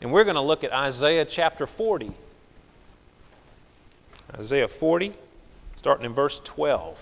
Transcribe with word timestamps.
And 0.00 0.12
we're 0.12 0.24
going 0.24 0.36
to 0.36 0.42
look 0.42 0.62
at 0.62 0.72
Isaiah 0.72 1.24
chapter 1.24 1.66
40. 1.66 2.12
Isaiah 4.38 4.68
40, 4.68 5.14
starting 5.76 6.04
in 6.04 6.14
verse 6.14 6.40
12. 6.44 6.98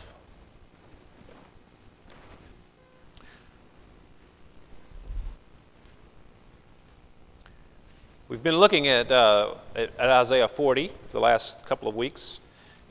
We've 8.29 8.43
been 8.43 8.57
looking 8.57 8.89
at, 8.89 9.11
uh, 9.11 9.55
at, 9.75 9.99
Isaiah 10.01 10.49
40 10.49 10.93
the 11.13 11.21
last 11.21 11.65
couple 11.67 11.89
of 11.89 11.95
weeks. 11.95 12.41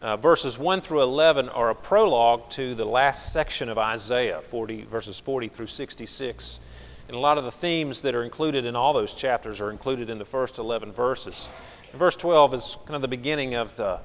Uh, 0.01 0.17
verses 0.17 0.57
1 0.57 0.81
through 0.81 1.01
11 1.01 1.47
are 1.49 1.69
a 1.69 1.75
prologue 1.75 2.49
to 2.51 2.75
the 2.75 2.85
last 2.85 3.31
section 3.31 3.69
of 3.69 3.77
Isaiah, 3.77 4.41
40, 4.51 4.83
verses 4.83 5.21
40 5.23 5.47
through 5.49 5.67
66. 5.67 6.59
And 7.07 7.15
a 7.15 7.19
lot 7.19 7.37
of 7.37 7.43
the 7.43 7.51
themes 7.51 8.01
that 8.03 8.15
are 8.15 8.23
included 8.23 8.65
in 8.65 8.75
all 8.75 8.93
those 8.93 9.13
chapters 9.13 9.59
are 9.59 9.71
included 9.71 10.09
in 10.09 10.19
the 10.19 10.25
first 10.25 10.57
11 10.57 10.93
verses. 10.93 11.49
And 11.91 11.99
verse 11.99 12.15
12 12.15 12.53
is 12.53 12.77
kind 12.85 12.95
of 12.95 13.01
the 13.01 13.09
beginning 13.09 13.55
of 13.55 13.75
the, 13.75 13.99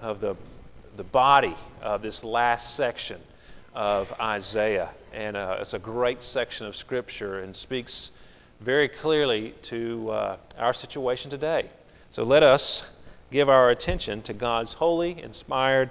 of 0.00 0.20
the, 0.20 0.36
the 0.96 1.04
body 1.04 1.56
of 1.82 2.00
this 2.02 2.24
last 2.24 2.76
section 2.76 3.20
of 3.74 4.10
Isaiah. 4.18 4.90
And 5.12 5.36
uh, 5.36 5.58
it's 5.60 5.74
a 5.74 5.78
great 5.78 6.22
section 6.22 6.66
of 6.66 6.74
Scripture 6.76 7.40
and 7.40 7.54
speaks 7.54 8.10
very 8.60 8.88
clearly 8.88 9.54
to 9.62 10.10
uh, 10.10 10.36
our 10.58 10.72
situation 10.72 11.30
today. 11.30 11.70
So 12.12 12.22
let 12.22 12.42
us 12.42 12.82
give 13.30 13.48
our 13.48 13.70
attention 13.70 14.22
to 14.22 14.32
God's 14.32 14.72
holy, 14.72 15.22
inspired, 15.22 15.90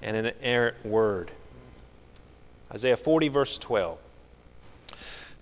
and 0.00 0.16
inerrant 0.16 0.86
word. 0.86 1.32
Isaiah 2.72 2.96
40, 2.96 3.28
verse 3.28 3.58
12. 3.58 3.98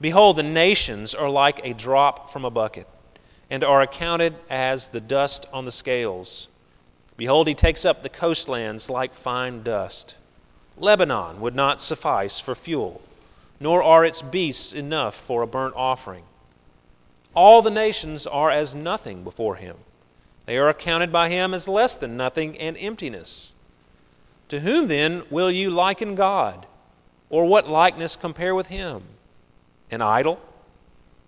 Behold, 0.00 0.36
the 0.36 0.42
nations 0.44 1.14
are 1.14 1.28
like 1.28 1.60
a 1.64 1.72
drop 1.74 2.32
from 2.32 2.44
a 2.44 2.50
bucket, 2.50 2.86
and 3.50 3.64
are 3.64 3.82
accounted 3.82 4.36
as 4.48 4.88
the 4.88 5.00
dust 5.00 5.46
on 5.52 5.64
the 5.64 5.72
scales. 5.72 6.48
Behold, 7.16 7.48
he 7.48 7.54
takes 7.54 7.84
up 7.84 8.02
the 8.02 8.08
coastlands 8.08 8.88
like 8.88 9.12
fine 9.14 9.64
dust. 9.64 10.14
Lebanon 10.76 11.40
would 11.40 11.56
not 11.56 11.80
suffice 11.80 12.38
for 12.38 12.54
fuel, 12.54 13.00
nor 13.58 13.82
are 13.82 14.04
its 14.04 14.22
beasts 14.22 14.72
enough 14.72 15.16
for 15.26 15.42
a 15.42 15.46
burnt 15.48 15.74
offering. 15.74 16.22
All 17.34 17.60
the 17.60 17.70
nations 17.70 18.26
are 18.26 18.50
as 18.50 18.74
nothing 18.74 19.24
before 19.24 19.56
him. 19.56 19.76
They 20.46 20.56
are 20.56 20.68
accounted 20.68 21.10
by 21.10 21.28
him 21.28 21.52
as 21.52 21.66
less 21.66 21.96
than 21.96 22.16
nothing 22.16 22.56
and 22.58 22.76
emptiness. 22.78 23.52
To 24.48 24.60
whom 24.60 24.88
then 24.88 25.24
will 25.28 25.50
you 25.50 25.70
liken 25.70 26.14
God? 26.14 26.66
Or 27.28 27.44
what 27.44 27.68
likeness 27.68 28.16
compare 28.16 28.54
with 28.54 28.68
him? 28.68 29.02
An 29.90 30.02
idol. 30.02 30.38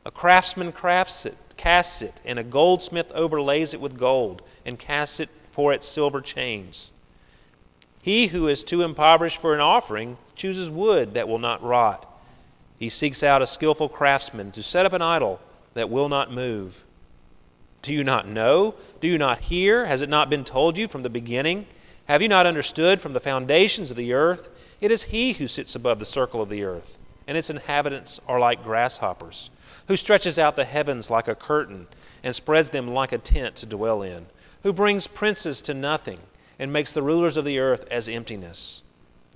A 0.04 0.10
craftsman 0.10 0.72
crafts 0.72 1.26
it, 1.26 1.36
casts 1.56 2.02
it, 2.02 2.20
and 2.24 2.38
a 2.38 2.44
goldsmith 2.44 3.10
overlays 3.12 3.74
it 3.74 3.80
with 3.80 3.98
gold, 3.98 4.42
and 4.64 4.78
casts 4.78 5.20
it 5.20 5.28
for 5.52 5.72
its 5.72 5.86
silver 5.86 6.20
chains. 6.20 6.90
He 8.02 8.28
who 8.28 8.48
is 8.48 8.64
too 8.64 8.82
impoverished 8.82 9.40
for 9.40 9.54
an 9.54 9.60
offering 9.60 10.16
chooses 10.34 10.70
wood 10.70 11.14
that 11.14 11.28
will 11.28 11.38
not 11.38 11.62
rot. 11.62 12.06
He 12.78 12.88
seeks 12.88 13.22
out 13.22 13.42
a 13.42 13.46
skillful 13.46 13.90
craftsman 13.90 14.52
to 14.52 14.62
set 14.62 14.86
up 14.86 14.94
an 14.94 15.02
idol 15.02 15.38
that 15.74 15.90
will 15.90 16.08
not 16.08 16.32
move. 16.32 16.82
Do 17.82 17.92
you 17.92 18.02
not 18.04 18.26
know? 18.26 18.74
Do 19.00 19.08
you 19.08 19.18
not 19.18 19.40
hear? 19.40 19.86
Has 19.86 20.00
it 20.00 20.08
not 20.08 20.30
been 20.30 20.44
told 20.44 20.78
you 20.78 20.88
from 20.88 21.02
the 21.02 21.10
beginning? 21.10 21.66
Have 22.06 22.22
you 22.22 22.28
not 22.28 22.46
understood 22.46 23.00
from 23.00 23.12
the 23.12 23.20
foundations 23.20 23.90
of 23.90 23.96
the 23.96 24.14
earth? 24.14 24.48
It 24.80 24.90
is 24.90 25.04
He 25.04 25.34
who 25.34 25.46
sits 25.46 25.74
above 25.74 25.98
the 25.98 26.06
circle 26.06 26.40
of 26.40 26.48
the 26.48 26.62
earth 26.62 26.96
and 27.30 27.38
its 27.38 27.48
inhabitants 27.48 28.18
are 28.26 28.40
like 28.40 28.64
grasshoppers, 28.64 29.50
who 29.86 29.96
stretches 29.96 30.36
out 30.36 30.56
the 30.56 30.64
heavens 30.64 31.10
like 31.10 31.28
a 31.28 31.34
curtain 31.36 31.86
and 32.24 32.34
spreads 32.34 32.70
them 32.70 32.88
like 32.88 33.12
a 33.12 33.18
tent 33.18 33.54
to 33.54 33.66
dwell 33.66 34.02
in, 34.02 34.26
who 34.64 34.72
brings 34.72 35.06
princes 35.06 35.62
to 35.62 35.72
nothing 35.72 36.18
and 36.58 36.72
makes 36.72 36.90
the 36.90 37.04
rulers 37.04 37.36
of 37.36 37.44
the 37.44 37.60
earth 37.60 37.84
as 37.88 38.08
emptiness. 38.08 38.82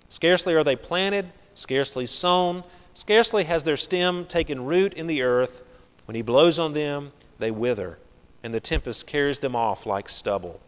Scarcely 0.09 0.55
are 0.55 0.65
they 0.65 0.75
planted, 0.75 1.33
scarcely 1.55 2.05
sown, 2.05 2.65
scarcely 2.95 3.45
has 3.45 3.63
their 3.63 3.77
stem 3.77 4.27
taken 4.27 4.65
root 4.65 4.95
in 4.95 5.07
the 5.07 5.23
earth. 5.23 5.63
When 6.07 6.17
he 6.17 6.23
blows 6.23 6.59
on 6.59 6.73
them, 6.73 7.13
they 7.39 7.53
wither, 7.53 8.01
and 8.43 8.53
the 8.53 8.59
tempest 8.59 9.07
carries 9.07 9.39
them 9.39 9.55
off 9.55 9.87
like 9.87 10.09
stubble. 10.09 10.61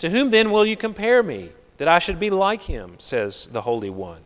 To 0.00 0.10
whom 0.10 0.32
then 0.32 0.50
will 0.50 0.66
you 0.66 0.76
compare 0.76 1.22
me, 1.22 1.52
that 1.76 1.86
I 1.86 2.00
should 2.00 2.18
be 2.18 2.30
like 2.30 2.62
him, 2.62 2.96
says 2.98 3.48
the 3.52 3.60
Holy 3.60 3.90
One? 3.90 4.22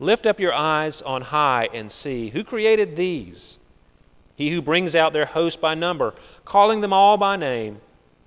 Lift 0.00 0.24
up 0.24 0.40
your 0.40 0.54
eyes 0.54 1.02
on 1.02 1.20
high 1.20 1.68
and 1.74 1.92
see 1.92 2.30
who 2.30 2.42
created 2.42 2.96
these. 2.96 3.58
He 4.34 4.50
who 4.50 4.62
brings 4.62 4.96
out 4.96 5.12
their 5.12 5.26
host 5.26 5.60
by 5.60 5.74
number, 5.74 6.14
calling 6.46 6.80
them 6.80 6.94
all 6.94 7.18
by 7.18 7.36
name, 7.36 7.82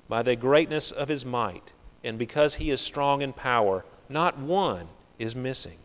by 0.08 0.22
the 0.22 0.36
greatness 0.36 0.92
of 0.92 1.10
his 1.10 1.26
might, 1.26 1.72
and 2.04 2.20
because 2.20 2.54
he 2.54 2.70
is 2.70 2.80
strong 2.80 3.24
in 3.24 3.34
power, 3.34 3.84
not 4.08 4.38
one 4.38 4.88
is 5.18 5.36
missing. 5.36 5.78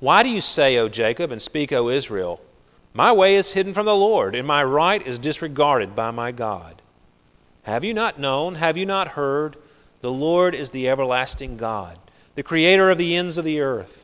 Why 0.00 0.24
do 0.24 0.28
you 0.28 0.40
say, 0.40 0.76
O 0.78 0.88
Jacob, 0.88 1.30
and 1.30 1.40
speak, 1.40 1.72
O 1.72 1.88
Israel, 1.88 2.40
My 2.92 3.12
way 3.12 3.34
is 3.36 3.52
hidden 3.52 3.74
from 3.74 3.86
the 3.86 3.94
Lord, 3.94 4.34
and 4.34 4.46
my 4.46 4.62
right 4.62 5.04
is 5.04 5.18
disregarded 5.18 5.96
by 5.96 6.10
my 6.10 6.32
God? 6.32 6.80
Have 7.62 7.82
you 7.82 7.94
not 7.94 8.20
known? 8.20 8.54
Have 8.56 8.76
you 8.76 8.86
not 8.86 9.08
heard? 9.08 9.56
The 10.00 10.12
Lord 10.12 10.54
is 10.54 10.70
the 10.70 10.88
everlasting 10.88 11.56
God, 11.56 11.98
the 12.34 12.42
creator 12.42 12.90
of 12.90 12.98
the 12.98 13.16
ends 13.16 13.38
of 13.38 13.44
the 13.44 13.60
earth. 13.60 14.03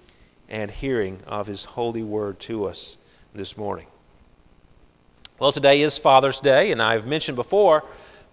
and 0.51 0.69
hearing 0.69 1.21
of 1.25 1.47
His 1.47 1.63
holy 1.63 2.03
word 2.03 2.39
to 2.41 2.65
us 2.65 2.97
this 3.33 3.55
morning. 3.55 3.87
Well, 5.39 5.53
today 5.53 5.81
is 5.81 5.97
Father's 5.97 6.39
Day, 6.41 6.71
and 6.71 6.81
I've 6.81 7.07
mentioned 7.07 7.37
before 7.37 7.83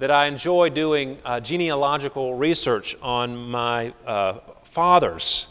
that 0.00 0.10
I 0.10 0.26
enjoy 0.26 0.68
doing 0.70 1.18
uh, 1.24 1.40
genealogical 1.40 2.34
research 2.34 2.96
on 3.00 3.36
my 3.36 3.94
uh, 4.04 4.40
fathers. 4.74 5.46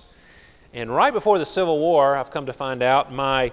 And 0.73 0.94
right 0.94 1.13
before 1.13 1.39
the 1.39 1.45
Civil 1.45 1.79
War, 1.79 2.17
I've 2.17 2.31
come 2.31 2.45
to 2.45 2.53
find 2.53 2.84
out 2.84 3.13
my 3.13 3.51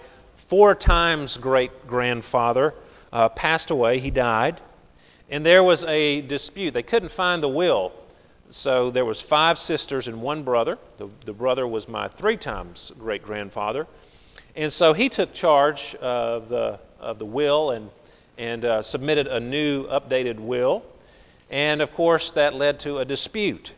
four 0.48 0.74
times 0.74 1.36
great 1.36 1.86
grandfather 1.86 2.74
uh, 3.12 3.28
passed 3.30 3.70
away. 3.70 4.00
He 4.00 4.10
died. 4.10 4.60
And 5.30 5.46
there 5.46 5.62
was 5.62 5.84
a 5.84 6.20
dispute. 6.22 6.74
They 6.74 6.82
couldn't 6.82 7.12
find 7.12 7.42
the 7.42 7.48
will 7.48 7.92
so 8.50 8.90
there 8.90 9.04
was 9.04 9.20
five 9.20 9.58
sisters 9.58 10.08
and 10.08 10.20
one 10.20 10.42
brother. 10.42 10.78
The, 10.98 11.08
the 11.24 11.32
brother 11.32 11.66
was 11.66 11.88
my 11.88 12.08
three 12.08 12.36
times 12.36 12.92
great 12.98 13.22
grandfather, 13.22 13.86
and 14.54 14.72
so 14.72 14.92
he 14.92 15.08
took 15.08 15.32
charge 15.32 15.94
of 15.96 16.48
the 16.48 16.78
of 17.00 17.18
the 17.18 17.24
will 17.24 17.70
and 17.70 17.90
and 18.36 18.64
uh, 18.64 18.82
submitted 18.82 19.26
a 19.26 19.40
new 19.40 19.86
updated 19.86 20.38
will, 20.38 20.82
and 21.50 21.80
of 21.80 21.92
course 21.94 22.30
that 22.32 22.54
led 22.54 22.80
to 22.80 22.98
a 22.98 23.04
dispute, 23.04 23.72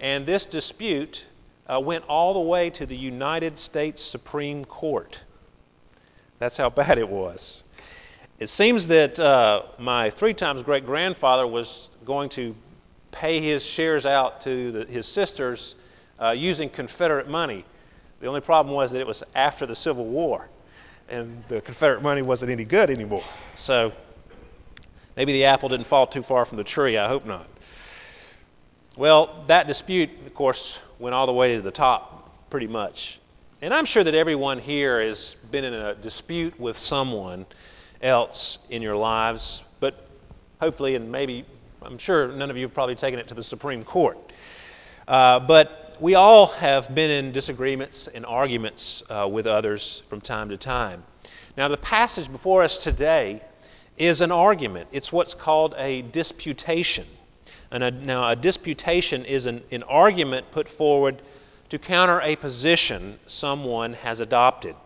and 0.00 0.26
this 0.26 0.46
dispute 0.46 1.24
uh, 1.66 1.80
went 1.80 2.04
all 2.06 2.34
the 2.34 2.40
way 2.40 2.70
to 2.70 2.86
the 2.86 2.96
United 2.96 3.58
States 3.58 4.02
Supreme 4.02 4.64
Court. 4.64 5.20
That's 6.38 6.56
how 6.56 6.70
bad 6.82 6.98
it 6.98 7.08
was. 7.08 7.62
It 8.38 8.48
seems 8.48 8.88
that 8.88 9.20
uh, 9.20 9.62
my 9.78 10.10
three 10.10 10.34
times 10.34 10.62
great 10.62 10.84
grandfather 10.84 11.46
was 11.46 11.88
going 12.04 12.28
to 12.30 12.56
pay 13.12 13.40
his 13.40 13.62
shares 13.62 14.04
out 14.04 14.40
to 14.42 14.72
the, 14.72 14.84
his 14.86 15.06
sisters 15.06 15.76
uh, 16.20 16.30
using 16.30 16.68
Confederate 16.68 17.28
money. 17.28 17.64
The 18.20 18.26
only 18.26 18.40
problem 18.40 18.74
was 18.74 18.90
that 18.90 19.00
it 19.00 19.06
was 19.06 19.22
after 19.34 19.66
the 19.66 19.76
Civil 19.76 20.06
War, 20.06 20.48
and 21.08 21.44
the 21.48 21.60
Confederate 21.60 22.02
money 22.02 22.22
wasn't 22.22 22.50
any 22.50 22.64
good 22.64 22.90
anymore. 22.90 23.24
So 23.54 23.92
Maybe 25.16 25.32
the 25.32 25.44
apple 25.44 25.68
didn't 25.68 25.86
fall 25.88 26.06
too 26.06 26.22
far 26.22 26.44
from 26.46 26.56
the 26.56 26.64
tree. 26.64 26.96
I 26.96 27.08
hope 27.08 27.26
not. 27.26 27.46
Well, 28.96 29.44
that 29.48 29.66
dispute, 29.66 30.10
of 30.26 30.34
course, 30.34 30.78
went 30.98 31.14
all 31.14 31.26
the 31.26 31.32
way 31.32 31.56
to 31.56 31.62
the 31.62 31.70
top, 31.70 32.50
pretty 32.50 32.66
much. 32.66 33.18
And 33.60 33.72
I'm 33.72 33.84
sure 33.84 34.04
that 34.04 34.14
everyone 34.14 34.58
here 34.58 35.06
has 35.06 35.36
been 35.50 35.64
in 35.64 35.74
a 35.74 35.94
dispute 35.94 36.58
with 36.58 36.76
someone 36.76 37.46
else 38.00 38.58
in 38.70 38.82
your 38.82 38.96
lives, 38.96 39.62
but 39.80 40.08
hopefully, 40.60 40.94
and 40.94 41.12
maybe, 41.12 41.46
I'm 41.84 41.98
sure 41.98 42.28
none 42.28 42.50
of 42.50 42.56
you 42.56 42.62
have 42.66 42.74
probably 42.74 42.94
taken 42.94 43.18
it 43.18 43.28
to 43.28 43.34
the 43.34 43.42
Supreme 43.42 43.84
Court. 43.84 44.18
Uh, 45.06 45.40
but 45.40 45.96
we 46.00 46.14
all 46.14 46.46
have 46.46 46.94
been 46.94 47.10
in 47.10 47.32
disagreements 47.32 48.08
and 48.12 48.24
arguments 48.24 49.02
uh, 49.08 49.28
with 49.30 49.46
others 49.46 50.02
from 50.08 50.20
time 50.20 50.48
to 50.48 50.56
time. 50.56 51.04
Now, 51.56 51.68
the 51.68 51.76
passage 51.76 52.30
before 52.30 52.62
us 52.62 52.82
today 52.82 53.42
is 53.98 54.20
an 54.20 54.32
argument, 54.32 54.88
it's 54.92 55.12
what's 55.12 55.34
called 55.34 55.74
a 55.76 56.02
disputation. 56.02 57.06
And 57.70 57.82
a, 57.82 57.90
now, 57.90 58.28
a 58.28 58.36
disputation 58.36 59.24
is 59.24 59.46
an, 59.46 59.62
an 59.70 59.82
argument 59.82 60.46
put 60.52 60.68
forward 60.68 61.22
to 61.70 61.78
counter 61.78 62.20
a 62.20 62.36
position 62.36 63.18
someone 63.26 63.94
has 63.94 64.20
adopted. 64.20 64.76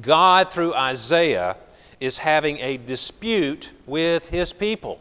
God, 0.00 0.52
through 0.52 0.74
Isaiah, 0.74 1.56
is 2.00 2.18
having 2.18 2.58
a 2.58 2.76
dispute 2.76 3.70
with 3.86 4.24
his 4.24 4.52
people. 4.52 5.00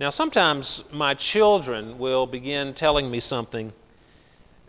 Now, 0.00 0.08
sometimes 0.08 0.82
my 0.90 1.12
children 1.12 1.98
will 1.98 2.26
begin 2.26 2.72
telling 2.72 3.10
me 3.10 3.20
something. 3.20 3.70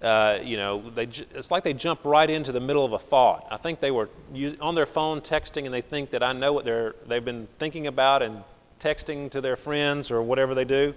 Uh, 0.01 0.39
you 0.43 0.57
know, 0.57 0.89
they, 0.89 1.03
it's 1.33 1.49
like 1.49 1.63
they 1.63 1.71
jump 1.71 2.01
right 2.03 2.29
into 2.29 2.51
the 2.51 2.59
middle 2.59 2.83
of 2.83 2.91
a 2.91 2.99
thought. 2.99 3.47
I 3.49 3.55
think 3.55 3.79
they 3.79 3.91
were 3.91 4.09
on 4.59 4.75
their 4.75 4.85
phone 4.85 5.21
texting, 5.21 5.63
and 5.63 5.73
they 5.73 5.83
think 5.83 6.11
that 6.11 6.21
I 6.21 6.33
know 6.33 6.51
what 6.51 6.65
they're, 6.65 6.95
they've 7.07 7.23
been 7.23 7.47
thinking 7.59 7.87
about 7.87 8.21
and 8.21 8.43
texting 8.81 9.31
to 9.31 9.39
their 9.39 9.55
friends 9.55 10.11
or 10.11 10.21
whatever 10.21 10.53
they 10.53 10.65
do. 10.65 10.93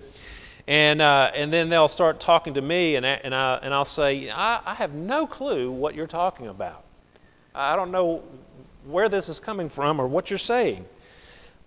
And, 0.66 1.00
uh, 1.00 1.30
and 1.32 1.52
then 1.52 1.68
they'll 1.68 1.86
start 1.86 2.18
talking 2.18 2.54
to 2.54 2.60
me, 2.60 2.96
and, 2.96 3.06
and, 3.06 3.32
I, 3.32 3.60
and 3.62 3.72
I'll 3.72 3.84
say, 3.84 4.30
I, 4.30 4.72
I 4.72 4.74
have 4.74 4.94
no 4.94 5.28
clue 5.28 5.70
what 5.70 5.94
you're 5.94 6.08
talking 6.08 6.48
about. 6.48 6.82
I 7.54 7.76
don't 7.76 7.92
know 7.92 8.24
where 8.84 9.08
this 9.08 9.28
is 9.28 9.38
coming 9.38 9.70
from 9.70 10.00
or 10.00 10.08
what 10.08 10.28
you're 10.28 10.40
saying. 10.40 10.86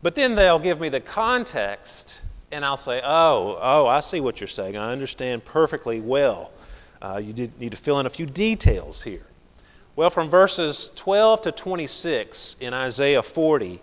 But 0.02 0.16
then 0.16 0.36
they'll 0.36 0.60
give 0.60 0.82
me 0.82 0.90
the 0.90 1.00
context, 1.00 2.24
and 2.52 2.64
I'll 2.64 2.78
say, 2.78 3.02
Oh, 3.04 3.58
oh, 3.62 3.88
I 3.88 4.00
see 4.00 4.20
what 4.20 4.40
you're 4.40 4.48
saying. 4.48 4.78
I 4.78 4.92
understand 4.92 5.46
perfectly 5.46 6.00
well. 6.00 6.52
Uh, 7.02 7.18
you 7.18 7.34
need 7.60 7.72
to 7.72 7.78
fill 7.78 8.00
in 8.00 8.06
a 8.06 8.10
few 8.10 8.26
details 8.26 9.04
here. 9.04 9.26
Well, 9.96 10.10
from 10.10 10.30
verses 10.30 10.92
12 10.96 11.44
to 11.44 11.52
26 11.52 12.58
in 12.60 12.74
Isaiah 12.74 13.24
40, 13.24 13.82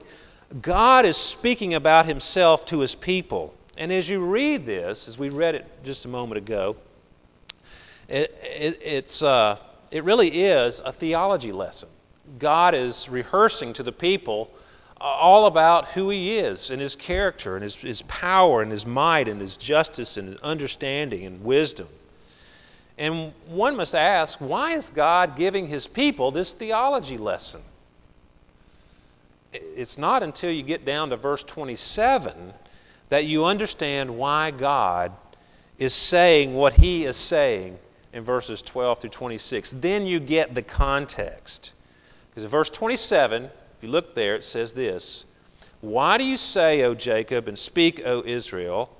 God 0.60 1.04
is 1.04 1.16
speaking 1.16 1.74
about 1.74 2.06
himself 2.06 2.64
to 2.66 2.80
his 2.80 2.94
people. 2.94 3.54
And 3.76 3.92
as 3.92 4.08
you 4.08 4.24
read 4.24 4.64
this, 4.66 5.08
as 5.08 5.18
we 5.18 5.28
read 5.30 5.56
it 5.56 5.66
just 5.84 6.04
a 6.04 6.08
moment 6.08 6.38
ago, 6.38 6.76
it, 8.08 8.32
it, 8.42 8.78
it's, 8.82 9.22
uh, 9.22 9.58
it 9.90 10.04
really 10.04 10.42
is 10.44 10.80
a 10.84 10.92
theology 10.92 11.52
lesson. 11.52 11.88
God 12.38 12.74
is 12.74 13.08
rehearsing 13.08 13.74
to 13.74 13.82
the 13.82 13.92
people 13.92 14.50
all 15.04 15.46
about 15.46 15.88
who 15.88 16.08
He 16.08 16.38
is 16.38 16.70
and 16.70 16.80
His 16.80 16.96
character 16.96 17.56
and 17.56 17.62
His, 17.62 17.74
his 17.74 18.02
power 18.02 18.62
and 18.62 18.72
His 18.72 18.86
might 18.86 19.28
and 19.28 19.40
His 19.40 19.56
justice 19.56 20.16
and 20.16 20.28
His 20.28 20.40
understanding 20.40 21.26
and 21.26 21.44
wisdom. 21.44 21.88
And 22.96 23.32
one 23.46 23.76
must 23.76 23.94
ask, 23.94 24.38
why 24.38 24.76
is 24.76 24.88
God 24.94 25.36
giving 25.36 25.66
His 25.66 25.86
people 25.86 26.30
this 26.30 26.52
theology 26.52 27.18
lesson? 27.18 27.60
It's 29.52 29.98
not 29.98 30.22
until 30.22 30.50
you 30.50 30.62
get 30.62 30.84
down 30.84 31.10
to 31.10 31.16
verse 31.16 31.44
27 31.44 32.54
that 33.10 33.26
you 33.26 33.44
understand 33.44 34.16
why 34.16 34.50
God 34.50 35.12
is 35.78 35.92
saying 35.92 36.54
what 36.54 36.74
He 36.74 37.04
is 37.04 37.16
saying 37.16 37.78
in 38.12 38.24
verses 38.24 38.62
12 38.62 39.00
through 39.00 39.10
26. 39.10 39.74
Then 39.80 40.06
you 40.06 40.18
get 40.18 40.54
the 40.54 40.62
context. 40.62 41.72
Because 42.30 42.44
in 42.44 42.50
verse 42.50 42.70
27, 42.70 43.44
if 43.44 43.50
you 43.84 43.90
look 43.90 44.14
there, 44.14 44.34
it 44.34 44.44
says 44.44 44.72
this 44.72 45.24
Why 45.80 46.18
do 46.18 46.24
you 46.24 46.36
say, 46.36 46.82
O 46.82 46.94
Jacob, 46.94 47.46
and 47.46 47.58
speak, 47.58 48.00
O 48.04 48.24
Israel, 48.26 48.90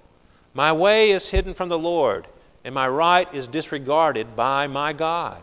My 0.52 0.72
way 0.72 1.10
is 1.10 1.28
hidden 1.28 1.54
from 1.54 1.68
the 1.68 1.78
Lord, 1.78 2.28
and 2.64 2.74
my 2.74 2.86
right 2.86 3.32
is 3.34 3.48
disregarded 3.48 4.36
by 4.36 4.66
my 4.66 4.92
God? 4.92 5.42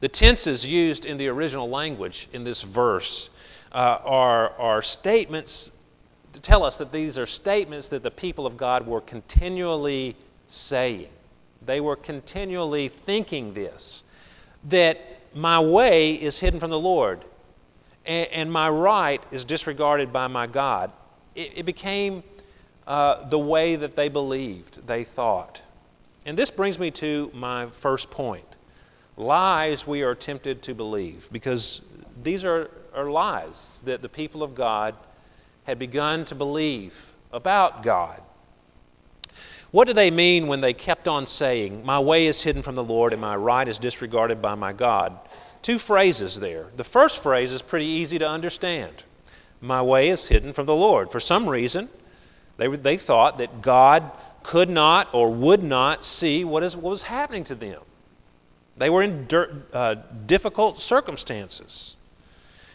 The 0.00 0.08
tenses 0.08 0.64
used 0.64 1.04
in 1.04 1.16
the 1.16 1.28
original 1.28 1.70
language 1.70 2.28
in 2.32 2.44
this 2.44 2.62
verse 2.62 3.30
uh, 3.72 3.76
are, 3.76 4.50
are 4.58 4.82
statements 4.82 5.70
to 6.32 6.40
tell 6.40 6.64
us 6.64 6.76
that 6.78 6.92
these 6.92 7.16
are 7.16 7.26
statements 7.26 7.88
that 7.88 8.02
the 8.02 8.10
people 8.10 8.46
of 8.46 8.56
God 8.56 8.86
were 8.86 9.00
continually 9.00 10.16
saying. 10.48 11.08
They 11.64 11.80
were 11.80 11.96
continually 11.96 12.90
thinking 13.06 13.54
this 13.54 14.02
that 14.64 14.98
my 15.36 15.60
way 15.60 16.14
is 16.14 16.38
hidden 16.38 16.58
from 16.58 16.70
the 16.70 16.78
Lord, 16.78 17.24
and, 18.06 18.26
and 18.28 18.52
my 18.52 18.68
right 18.70 19.22
is 19.30 19.44
disregarded 19.44 20.12
by 20.12 20.26
my 20.26 20.46
God. 20.46 20.90
It, 21.34 21.58
it 21.58 21.66
became 21.66 22.24
uh, 22.86 23.28
the 23.28 23.38
way 23.38 23.76
that 23.76 23.96
they 23.96 24.08
believed, 24.08 24.86
they 24.86 25.04
thought. 25.04 25.60
And 26.24 26.36
this 26.36 26.50
brings 26.50 26.78
me 26.78 26.90
to 26.92 27.30
my 27.34 27.68
first 27.82 28.10
point 28.10 28.46
lies 29.18 29.86
we 29.86 30.02
are 30.02 30.14
tempted 30.14 30.62
to 30.62 30.74
believe, 30.74 31.26
because 31.32 31.80
these 32.22 32.44
are, 32.44 32.70
are 32.94 33.10
lies 33.10 33.80
that 33.84 34.02
the 34.02 34.08
people 34.08 34.42
of 34.42 34.54
God 34.54 34.94
had 35.64 35.78
begun 35.78 36.24
to 36.26 36.34
believe 36.34 36.92
about 37.32 37.82
God. 37.82 38.20
What 39.70 39.86
do 39.86 39.92
they 39.92 40.10
mean 40.10 40.46
when 40.46 40.60
they 40.60 40.74
kept 40.74 41.08
on 41.08 41.26
saying, 41.26 41.84
My 41.84 41.98
way 41.98 42.26
is 42.26 42.42
hidden 42.42 42.62
from 42.62 42.76
the 42.76 42.84
Lord 42.84 43.12
and 43.12 43.20
my 43.20 43.36
right 43.36 43.68
is 43.68 43.78
disregarded 43.78 44.40
by 44.40 44.54
my 44.54 44.72
God? 44.72 45.18
Two 45.62 45.78
phrases 45.78 46.38
there. 46.38 46.68
The 46.76 46.84
first 46.84 47.22
phrase 47.22 47.52
is 47.52 47.62
pretty 47.62 47.86
easy 47.86 48.18
to 48.18 48.28
understand. 48.28 49.02
My 49.60 49.82
way 49.82 50.10
is 50.10 50.26
hidden 50.26 50.52
from 50.52 50.66
the 50.66 50.74
Lord. 50.74 51.10
For 51.10 51.20
some 51.20 51.48
reason, 51.48 51.88
they, 52.56 52.68
they 52.76 52.98
thought 52.98 53.38
that 53.38 53.62
God 53.62 54.12
could 54.44 54.68
not 54.68 55.08
or 55.12 55.32
would 55.32 55.62
not 55.62 56.04
see 56.04 56.44
what, 56.44 56.62
is, 56.62 56.76
what 56.76 56.90
was 56.90 57.02
happening 57.02 57.44
to 57.44 57.54
them. 57.54 57.82
They 58.76 58.90
were 58.90 59.02
in 59.02 59.26
uh, 59.72 59.94
difficult 60.26 60.80
circumstances. 60.80 61.96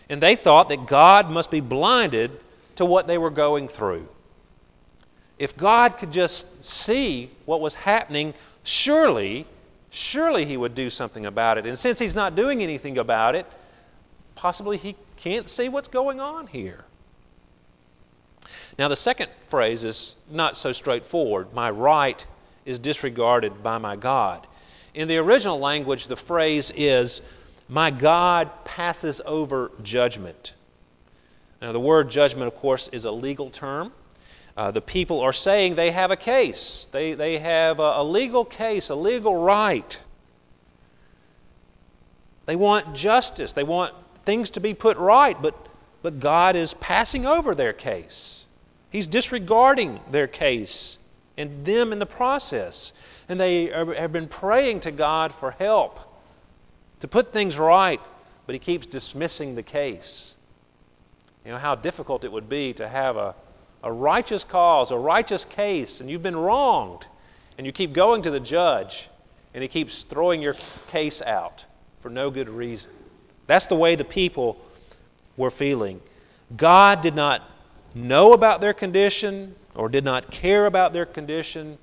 And 0.09 0.21
they 0.21 0.35
thought 0.35 0.67
that 0.69 0.87
God 0.87 1.29
must 1.29 1.49
be 1.49 1.61
blinded 1.61 2.31
to 2.75 2.85
what 2.85 3.07
they 3.07 3.17
were 3.17 3.29
going 3.29 3.69
through. 3.69 4.07
If 5.41 5.57
God 5.57 5.97
could 5.97 6.11
just 6.11 6.45
see 6.63 7.31
what 7.45 7.61
was 7.61 7.73
happening, 7.73 8.35
surely, 8.61 9.47
surely 9.89 10.45
He 10.45 10.55
would 10.55 10.75
do 10.75 10.91
something 10.91 11.25
about 11.25 11.57
it. 11.57 11.65
And 11.65 11.79
since 11.79 11.97
He's 11.97 12.13
not 12.13 12.35
doing 12.35 12.61
anything 12.61 12.99
about 12.99 13.33
it, 13.33 13.47
possibly 14.35 14.77
He 14.77 14.95
can't 15.17 15.49
see 15.49 15.67
what's 15.67 15.87
going 15.87 16.19
on 16.19 16.45
here. 16.45 16.85
Now, 18.77 18.87
the 18.87 18.95
second 18.95 19.31
phrase 19.49 19.83
is 19.83 20.15
not 20.29 20.57
so 20.57 20.73
straightforward. 20.73 21.55
My 21.55 21.71
right 21.71 22.23
is 22.63 22.77
disregarded 22.77 23.63
by 23.63 23.79
my 23.79 23.95
God. 23.95 24.45
In 24.93 25.07
the 25.07 25.17
original 25.17 25.59
language, 25.59 26.05
the 26.05 26.17
phrase 26.17 26.71
is, 26.75 27.19
My 27.67 27.89
God 27.89 28.51
passes 28.63 29.19
over 29.25 29.71
judgment. 29.81 30.53
Now, 31.63 31.71
the 31.71 31.79
word 31.79 32.11
judgment, 32.11 32.45
of 32.45 32.59
course, 32.59 32.91
is 32.93 33.05
a 33.05 33.11
legal 33.11 33.49
term. 33.49 33.93
Uh, 34.55 34.71
the 34.71 34.81
people 34.81 35.21
are 35.21 35.33
saying 35.33 35.75
they 35.75 35.91
have 35.91 36.11
a 36.11 36.17
case, 36.17 36.87
they, 36.91 37.13
they 37.13 37.39
have 37.39 37.79
a, 37.79 38.01
a 38.01 38.03
legal 38.03 38.43
case, 38.43 38.89
a 38.89 38.95
legal 38.95 39.35
right. 39.35 39.97
They 42.45 42.55
want 42.55 42.95
justice, 42.95 43.53
they 43.53 43.63
want 43.63 43.93
things 44.25 44.49
to 44.51 44.59
be 44.59 44.73
put 44.73 44.97
right, 44.97 45.41
but, 45.41 45.55
but 46.01 46.19
God 46.19 46.55
is 46.55 46.73
passing 46.75 47.25
over 47.25 47.55
their 47.55 47.73
case. 47.73 48.45
He's 48.89 49.07
disregarding 49.07 50.01
their 50.11 50.27
case 50.27 50.97
and 51.37 51.65
them 51.65 51.93
in 51.93 51.99
the 51.99 52.05
process. 52.05 52.91
And 53.29 53.39
they 53.39 53.71
are, 53.71 53.93
have 53.93 54.11
been 54.11 54.27
praying 54.27 54.81
to 54.81 54.91
God 54.91 55.33
for 55.39 55.51
help 55.51 55.99
to 56.99 57.07
put 57.07 57.31
things 57.31 57.57
right, 57.57 58.01
but 58.45 58.53
He 58.53 58.59
keeps 58.59 58.85
dismissing 58.85 59.55
the 59.55 59.63
case. 59.63 60.35
You 61.45 61.51
know 61.51 61.57
how 61.57 61.75
difficult 61.75 62.23
it 62.23 62.31
would 62.31 62.49
be 62.49 62.73
to 62.73 62.87
have 62.87 63.15
a, 63.15 63.33
a 63.83 63.91
righteous 63.91 64.43
cause, 64.43 64.91
a 64.91 64.97
righteous 64.97 65.45
case, 65.45 66.01
and 66.01 66.09
you've 66.09 66.23
been 66.23 66.35
wronged, 66.35 67.05
and 67.57 67.65
you 67.65 67.73
keep 67.73 67.93
going 67.93 68.21
to 68.23 68.31
the 68.31 68.39
judge, 68.39 69.09
and 69.53 69.61
he 69.61 69.67
keeps 69.67 70.05
throwing 70.09 70.41
your 70.41 70.55
case 70.89 71.21
out 71.21 71.65
for 72.01 72.09
no 72.09 72.29
good 72.29 72.49
reason. 72.49 72.91
That's 73.47 73.67
the 73.67 73.75
way 73.75 73.95
the 73.95 74.03
people 74.05 74.57
were 75.37 75.51
feeling. 75.51 75.99
God 76.55 77.01
did 77.01 77.15
not 77.15 77.41
know 77.93 78.33
about 78.33 78.61
their 78.61 78.73
condition 78.73 79.55
or 79.75 79.89
did 79.89 80.03
not 80.03 80.31
care 80.31 80.65
about 80.65 80.93
their 80.93 81.05
condition, 81.05 81.77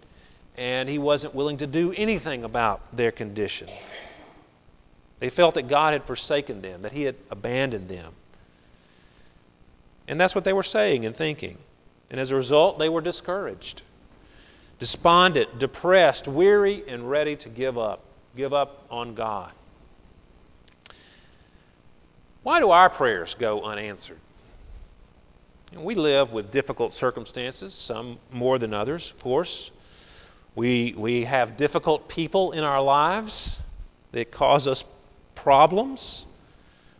and 0.56 0.88
he 0.88 0.98
wasn't 0.98 1.34
willing 1.34 1.58
to 1.58 1.66
do 1.66 1.92
anything 1.92 2.44
about 2.44 2.80
their 2.96 3.12
condition. 3.12 3.68
They 5.18 5.30
felt 5.30 5.54
that 5.54 5.68
God 5.68 5.94
had 5.94 6.04
forsaken 6.04 6.62
them, 6.62 6.82
that 6.82 6.92
he 6.92 7.02
had 7.02 7.16
abandoned 7.30 7.88
them. 7.88 8.14
And 10.06 10.20
that's 10.20 10.34
what 10.34 10.44
they 10.44 10.52
were 10.52 10.62
saying 10.62 11.04
and 11.04 11.14
thinking. 11.14 11.58
And 12.10 12.20
as 12.20 12.30
a 12.30 12.34
result, 12.34 12.78
they 12.78 12.88
were 12.88 13.00
discouraged, 13.00 13.82
despondent, 14.78 15.58
depressed, 15.58 16.26
weary, 16.26 16.84
and 16.88 17.08
ready 17.08 17.36
to 17.36 17.48
give 17.48 17.76
up. 17.76 18.04
Give 18.36 18.52
up 18.52 18.86
on 18.90 19.14
God. 19.14 19.52
Why 22.42 22.60
do 22.60 22.70
our 22.70 22.88
prayers 22.88 23.34
go 23.38 23.62
unanswered? 23.62 24.20
We 25.76 25.94
live 25.94 26.32
with 26.32 26.50
difficult 26.50 26.94
circumstances, 26.94 27.74
some 27.74 28.18
more 28.30 28.58
than 28.58 28.72
others, 28.72 29.12
of 29.14 29.22
course. 29.22 29.70
We, 30.54 30.94
we 30.96 31.24
have 31.24 31.58
difficult 31.58 32.08
people 32.08 32.52
in 32.52 32.64
our 32.64 32.82
lives 32.82 33.58
that 34.12 34.32
cause 34.32 34.66
us 34.66 34.82
problems. 35.34 36.24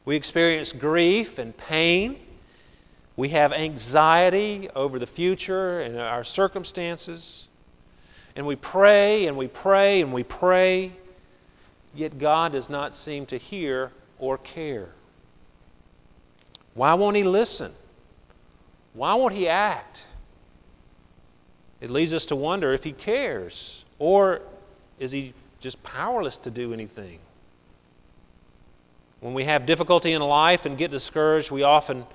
We 0.05 0.17
experience 0.17 0.73
grief 0.73 1.39
and 1.39 1.57
pain. 1.57 2.19
We 3.19 3.31
have 3.31 3.53
anxiety 3.53 4.71
over 4.77 5.01
the 5.01 5.07
future 5.09 5.81
and 5.81 5.99
our 5.99 6.23
circumstances. 6.23 7.49
And 8.37 8.47
we 8.47 8.55
pray 8.55 9.27
and 9.27 9.37
we 9.37 9.49
pray 9.49 10.01
and 10.01 10.13
we 10.13 10.23
pray, 10.23 10.93
yet 11.93 12.21
God 12.21 12.53
does 12.53 12.71
not 12.71 12.95
seem 12.95 13.27
to 13.27 13.37
hear 13.37 13.91
or 14.21 14.39
care. 14.39 14.91
Why 16.75 16.95
won't 16.95 17.17
He 17.17 17.25
listen? 17.25 17.73
Why 18.93 19.15
won't 19.15 19.35
He 19.35 19.49
act? 19.49 20.07
It 21.81 21.91
leads 21.91 22.15
us 22.15 22.27
to 22.27 22.37
wonder 22.37 22.73
if 22.73 22.85
He 22.85 22.93
cares, 22.93 23.85
or 23.99 24.43
is 25.01 25.11
He 25.11 25.35
just 25.61 25.83
powerless 25.83 26.37
to 26.39 26.53
do 26.53 26.73
anything? 26.73 27.19
When 29.19 29.35
we 29.35 29.45
have 29.47 29.67
difficulty 29.67 30.13
in 30.13 30.23
life 30.23 30.67
and 30.67 30.79
get 30.79 30.93
discouraged, 30.93 31.51
we 31.51 31.65
often 31.65 32.07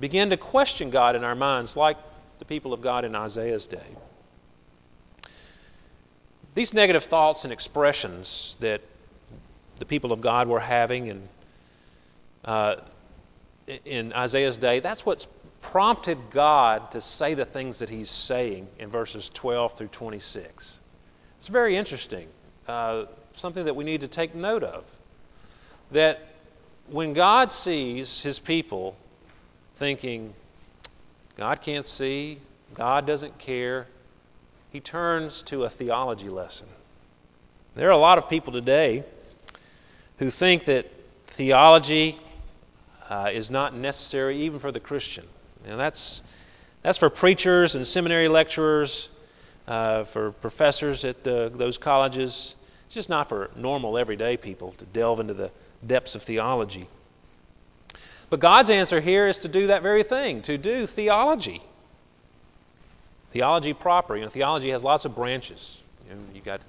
begin 0.00 0.30
to 0.30 0.36
question 0.36 0.90
God 0.90 1.16
in 1.16 1.24
our 1.24 1.34
minds, 1.34 1.76
like 1.76 1.96
the 2.38 2.44
people 2.44 2.72
of 2.72 2.80
God 2.80 3.04
in 3.04 3.14
Isaiah's 3.14 3.66
day. 3.66 3.96
These 6.54 6.72
negative 6.72 7.04
thoughts 7.04 7.44
and 7.44 7.52
expressions 7.52 8.56
that 8.60 8.80
the 9.78 9.84
people 9.84 10.12
of 10.12 10.20
God 10.20 10.48
were 10.48 10.60
having 10.60 11.06
in, 11.08 11.28
uh, 12.44 12.76
in 13.84 14.12
Isaiah's 14.12 14.56
day, 14.56 14.80
that's 14.80 15.04
what's 15.04 15.26
prompted 15.62 16.18
God 16.30 16.92
to 16.92 17.00
say 17.00 17.34
the 17.34 17.44
things 17.44 17.78
that 17.78 17.88
he's 17.88 18.10
saying 18.10 18.68
in 18.78 18.90
verses 18.90 19.30
12 19.34 19.76
through 19.76 19.88
26. 19.88 20.78
It's 21.38 21.48
very 21.48 21.76
interesting, 21.76 22.28
uh, 22.68 23.06
something 23.34 23.64
that 23.64 23.74
we 23.74 23.84
need 23.84 24.02
to 24.02 24.08
take 24.08 24.34
note 24.34 24.62
of. 24.62 24.84
That 25.90 26.20
when 26.88 27.14
God 27.14 27.50
sees 27.50 28.22
his 28.22 28.38
people 28.38 28.96
thinking, 29.78 30.34
God 31.36 31.60
can't 31.62 31.86
see, 31.86 32.40
God 32.74 33.06
doesn't 33.06 33.38
care, 33.38 33.86
he 34.70 34.80
turns 34.80 35.42
to 35.46 35.64
a 35.64 35.70
theology 35.70 36.28
lesson. 36.28 36.66
There 37.76 37.88
are 37.88 37.92
a 37.92 37.98
lot 37.98 38.18
of 38.18 38.28
people 38.28 38.52
today 38.52 39.04
who 40.18 40.30
think 40.30 40.64
that 40.66 40.86
theology 41.36 42.18
uh, 43.08 43.30
is 43.32 43.50
not 43.50 43.74
necessary 43.74 44.42
even 44.42 44.60
for 44.60 44.72
the 44.72 44.80
Christian. 44.80 45.26
And 45.64 45.78
that's, 45.78 46.20
that's 46.82 46.98
for 46.98 47.10
preachers 47.10 47.74
and 47.74 47.86
seminary 47.86 48.28
lecturers, 48.28 49.08
uh, 49.66 50.04
for 50.04 50.32
professors 50.32 51.04
at 51.04 51.24
the, 51.24 51.52
those 51.54 51.78
colleges. 51.78 52.54
It's 52.86 52.94
just 52.94 53.08
not 53.08 53.28
for 53.28 53.50
normal, 53.56 53.98
everyday 53.98 54.36
people 54.36 54.74
to 54.78 54.84
delve 54.86 55.20
into 55.20 55.34
the 55.34 55.50
depths 55.86 56.14
of 56.14 56.22
theology. 56.22 56.88
But 58.30 58.40
God's 58.40 58.70
answer 58.70 59.00
here 59.00 59.28
is 59.28 59.38
to 59.38 59.48
do 59.48 59.68
that 59.68 59.82
very 59.82 60.02
thing, 60.02 60.42
to 60.42 60.58
do 60.58 60.86
theology. 60.86 61.62
Theology 63.32 63.74
proper. 63.74 64.16
You 64.16 64.24
know, 64.24 64.30
theology 64.30 64.70
has 64.70 64.82
lots 64.82 65.04
of 65.04 65.14
branches. 65.14 65.78
You 66.08 66.14
know, 66.14 66.20
you've 66.32 66.44
got 66.44 66.60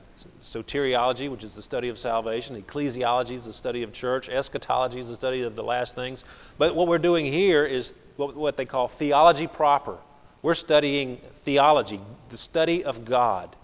soteriology, 0.44 1.30
which 1.30 1.44
is 1.44 1.54
the 1.54 1.62
study 1.62 1.90
of 1.90 1.98
salvation. 1.98 2.62
Ecclesiology 2.62 3.38
is 3.38 3.46
the 3.46 3.54
study 3.54 3.84
of 3.84 3.94
church. 3.94 4.30
Eschatology 4.30 5.00
is 5.00 5.08
the 5.08 5.16
study 5.16 5.42
of 5.44 5.56
the 5.56 5.64
last 5.64 5.96
things. 5.96 6.24
But 6.58 6.76
what 6.76 6.88
we're 6.88 6.98
doing 6.98 7.32
here 7.32 7.66
is 7.66 7.94
what 8.18 8.58
they 8.58 8.66
call 8.66 8.88
theology 8.88 9.48
proper. 9.48 9.98
We're 10.42 10.56
studying 10.56 11.20
theology, 11.44 12.00
the 12.30 12.38
study 12.38 12.84
of 12.84 13.06
God, 13.06 13.56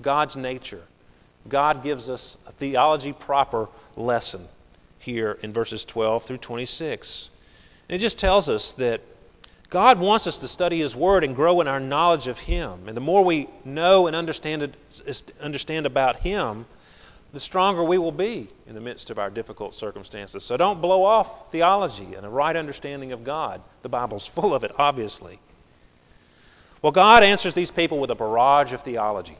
God's 0.00 0.36
nature. 0.36 0.82
God 1.48 1.82
gives 1.82 2.08
us 2.08 2.36
a 2.46 2.52
theology 2.52 3.12
proper 3.12 3.68
lesson 3.96 4.46
here 5.00 5.38
in 5.42 5.52
verses 5.52 5.84
12 5.84 6.24
through 6.24 6.38
26. 6.38 7.30
And 7.88 7.96
it 7.96 8.00
just 8.00 8.18
tells 8.18 8.48
us 8.48 8.72
that 8.74 9.00
God 9.70 9.98
wants 9.98 10.26
us 10.26 10.38
to 10.38 10.48
study 10.48 10.80
His 10.80 10.94
Word 10.94 11.24
and 11.24 11.34
grow 11.34 11.60
in 11.60 11.68
our 11.68 11.80
knowledge 11.80 12.26
of 12.26 12.38
Him. 12.38 12.86
And 12.86 12.96
the 12.96 13.00
more 13.00 13.24
we 13.24 13.48
know 13.64 14.06
and 14.06 14.14
understand, 14.14 14.76
understand 15.40 15.86
about 15.86 16.16
Him, 16.16 16.66
the 17.32 17.40
stronger 17.40 17.82
we 17.82 17.96
will 17.96 18.12
be 18.12 18.50
in 18.66 18.74
the 18.74 18.80
midst 18.80 19.10
of 19.10 19.18
our 19.18 19.30
difficult 19.30 19.74
circumstances. 19.74 20.44
So 20.44 20.56
don't 20.56 20.80
blow 20.80 21.04
off 21.04 21.50
theology 21.52 22.14
and 22.14 22.26
a 22.26 22.28
right 22.28 22.56
understanding 22.56 23.12
of 23.12 23.24
God. 23.24 23.62
The 23.82 23.88
Bible's 23.88 24.26
full 24.34 24.54
of 24.54 24.64
it, 24.64 24.72
obviously. 24.78 25.40
Well, 26.82 26.92
God 26.92 27.22
answers 27.22 27.54
these 27.54 27.70
people 27.70 28.00
with 28.00 28.10
a 28.10 28.14
barrage 28.14 28.72
of 28.72 28.82
theology. 28.82 29.38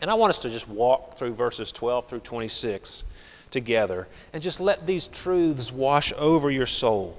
And 0.00 0.10
I 0.10 0.14
want 0.14 0.30
us 0.30 0.38
to 0.40 0.50
just 0.50 0.66
walk 0.66 1.18
through 1.18 1.34
verses 1.34 1.72
12 1.72 2.08
through 2.08 2.20
26 2.20 3.04
together 3.50 4.08
and 4.32 4.42
just 4.42 4.60
let 4.60 4.86
these 4.86 5.08
truths 5.08 5.72
wash 5.72 6.12
over 6.16 6.50
your 6.50 6.66
soul. 6.66 7.18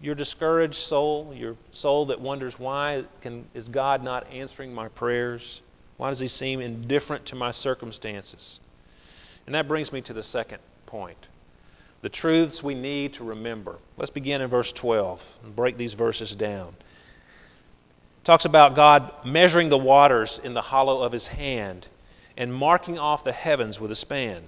Your 0.00 0.14
discouraged 0.14 0.76
soul, 0.76 1.34
your 1.34 1.56
soul 1.72 2.06
that 2.06 2.20
wonders 2.20 2.58
why 2.58 3.04
can, 3.20 3.46
is 3.54 3.68
God 3.68 4.02
not 4.02 4.30
answering 4.30 4.72
my 4.72 4.88
prayers? 4.88 5.60
Why 5.96 6.10
does 6.10 6.20
He 6.20 6.28
seem 6.28 6.60
indifferent 6.60 7.26
to 7.26 7.34
my 7.34 7.50
circumstances? 7.50 8.60
And 9.46 9.54
that 9.54 9.66
brings 9.66 9.92
me 9.92 10.00
to 10.02 10.12
the 10.12 10.22
second 10.22 10.60
point 10.86 11.26
the 12.00 12.08
truths 12.08 12.62
we 12.62 12.74
need 12.74 13.14
to 13.14 13.24
remember. 13.24 13.76
Let's 13.96 14.10
begin 14.10 14.40
in 14.40 14.48
verse 14.48 14.70
12 14.72 15.20
and 15.42 15.56
break 15.56 15.76
these 15.76 15.94
verses 15.94 16.34
down. 16.34 16.76
It 16.78 18.24
talks 18.24 18.44
about 18.44 18.76
God 18.76 19.10
measuring 19.24 19.68
the 19.68 19.78
waters 19.78 20.40
in 20.44 20.52
the 20.52 20.62
hollow 20.62 21.02
of 21.02 21.10
his 21.12 21.26
hand 21.26 21.88
and 22.36 22.54
marking 22.54 22.98
off 22.98 23.24
the 23.24 23.32
heavens 23.32 23.80
with 23.80 23.90
a 23.90 23.96
span 23.96 24.44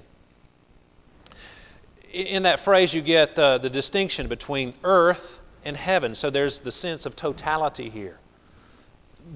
in 2.13 2.43
that 2.45 2.61
phrase, 2.61 2.93
you 2.93 3.03
get 3.03 3.39
uh, 3.39 3.59
the 3.59 3.71
distinction 3.71 4.29
between 4.29 4.75
earth 4.85 5.41
and 5.65 5.77
heaven. 5.77 6.15
So 6.15 6.31
there's 6.31 6.59
the 6.61 6.73
sense 6.73 7.07
of 7.07 7.17
totality 7.17 7.91
here. 7.91 8.19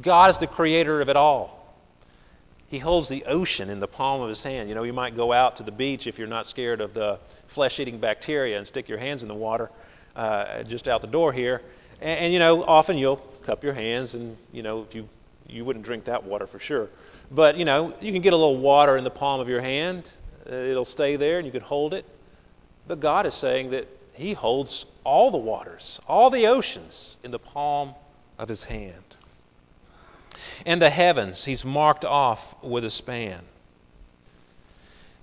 God 0.00 0.31
is 0.31 0.38
the 0.38 0.47
creator 0.47 1.00
of 1.00 1.09
it 1.09 1.16
all. 1.16 1.76
He 2.69 2.78
holds 2.78 3.09
the 3.09 3.25
ocean 3.26 3.71
in 3.71 3.78
the 3.78 3.87
palm 3.87 4.21
of 4.23 4.28
his 4.28 4.43
hand. 4.43 4.69
You 4.69 4.75
know, 4.75 4.83
you 4.83 4.93
might 4.93 5.16
go 5.16 5.33
out 5.33 5.57
to 5.57 5.62
the 5.62 5.71
beach 5.71 6.07
if 6.07 6.19
you're 6.19 6.26
not 6.26 6.47
scared 6.47 6.81
of 6.81 6.95
the 6.95 7.21
flesh 7.49 7.78
eating 7.78 8.00
bacteria 8.00 8.59
and 8.59 8.66
stick 8.66 8.88
your 8.88 8.99
hands 8.99 9.23
in 9.23 9.28
the 9.28 9.35
water 9.35 9.71
uh, 10.16 10.62
just 10.64 10.88
out 10.88 11.00
the 11.00 11.07
door 11.07 11.33
here. 11.33 11.62
And, 12.00 12.19
and, 12.19 12.33
you 12.33 12.38
know, 12.38 12.64
often 12.64 12.99
you'll 12.99 13.23
cup 13.45 13.62
your 13.62 13.75
hands, 13.75 14.14
and, 14.14 14.37
you 14.50 14.62
know, 14.62 14.83
if 14.83 14.95
you, 14.95 15.09
you 15.47 15.64
wouldn't 15.64 15.85
drink 15.85 16.07
that 16.07 16.25
water 16.25 16.47
for 16.47 16.59
sure. 16.59 16.88
But, 17.31 17.57
you 17.57 17.64
know, 17.64 17.95
you 18.00 18.12
can 18.12 18.23
get 18.23 18.33
a 18.33 18.37
little 18.37 18.59
water 18.59 18.97
in 18.97 19.04
the 19.04 19.11
palm 19.11 19.40
of 19.40 19.49
your 19.49 19.61
hand. 19.61 20.11
Uh, 20.50 20.54
it'll 20.54 20.85
stay 20.85 21.16
there, 21.16 21.38
and 21.38 21.47
you 21.47 21.52
can 21.52 21.61
hold 21.62 21.95
it. 21.95 22.04
But 22.87 23.00
God 23.00 23.26
is 23.26 23.35
saying 23.35 23.71
that 23.71 23.88
He 24.12 24.33
holds 24.33 24.87
all 25.05 25.31
the 25.31 25.38
waters, 25.38 26.00
all 26.07 26.31
the 26.31 26.47
oceans 26.47 27.17
in 27.23 27.31
the 27.31 27.38
palm 27.38 27.95
of 28.38 28.49
His 28.49 28.64
hand. 28.64 29.17
And 30.67 30.81
the 30.81 30.91
heavens, 30.91 31.45
He's 31.45 31.64
marked 31.64 32.05
off 32.05 32.41
with 32.62 32.85
a 32.85 32.91
span. 32.91 33.45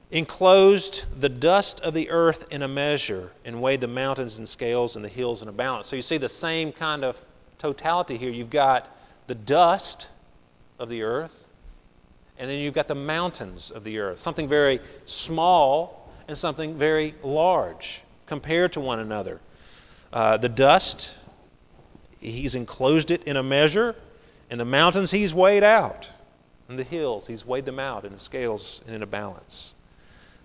Enclosed 0.10 1.06
the 1.20 1.30
dust 1.30 1.80
of 1.80 1.94
the 1.94 2.10
earth 2.10 2.44
in 2.52 2.64
a 2.64 2.68
measure 2.68 3.32
and 3.46 3.62
weighed 3.62 3.80
the 3.80 3.88
mountains 3.88 4.38
in 4.38 4.46
scales 4.46 4.98
and 4.98 5.06
the 5.06 5.10
hills 5.10 5.42
in 5.42 5.48
a 5.48 5.54
balance. 5.54 5.88
So 5.88 5.96
you 5.96 6.02
see 6.02 6.18
the 6.18 6.28
same 6.28 6.74
kind 6.74 7.06
of 7.06 7.16
totality 7.60 8.18
here. 8.18 8.30
You've 8.30 8.50
got 8.50 8.90
the 9.28 9.36
dust 9.36 10.08
of 10.80 10.90
the 10.90 11.04
earth, 11.04 11.34
and 12.38 12.50
then 12.50 12.60
you've 12.60 12.74
got 12.74 12.90
the 12.90 12.96
mountains 12.96 13.72
of 13.72 13.86
the 13.86 14.00
earth. 14.00 14.20
Something 14.20 14.50
very 14.50 14.82
small 15.06 16.01
something 16.36 16.78
very 16.78 17.16
large 17.24 18.02
compared 18.28 18.74
to 18.74 18.80
one 18.80 19.00
another. 19.00 19.40
Uh, 20.14 20.38
the 20.38 20.50
dust, 20.50 21.12
he's 22.20 22.56
enclosed 22.56 23.12
it 23.12 23.24
in 23.24 23.38
a 23.38 23.44
measure, 23.44 23.96
and 24.50 24.60
the 24.60 24.66
mountains 24.66 25.12
he's 25.12 25.34
weighed 25.34 25.64
out, 25.64 26.10
and 26.68 26.78
the 26.78 26.84
hills 26.84 27.28
he's 27.28 27.46
weighed 27.46 27.66
them 27.66 27.80
out 27.80 28.06
in 28.06 28.14
the 28.14 28.20
scales 28.20 28.82
and 28.86 28.96
in 28.96 29.04
a 29.04 29.08
balance. 29.08 29.74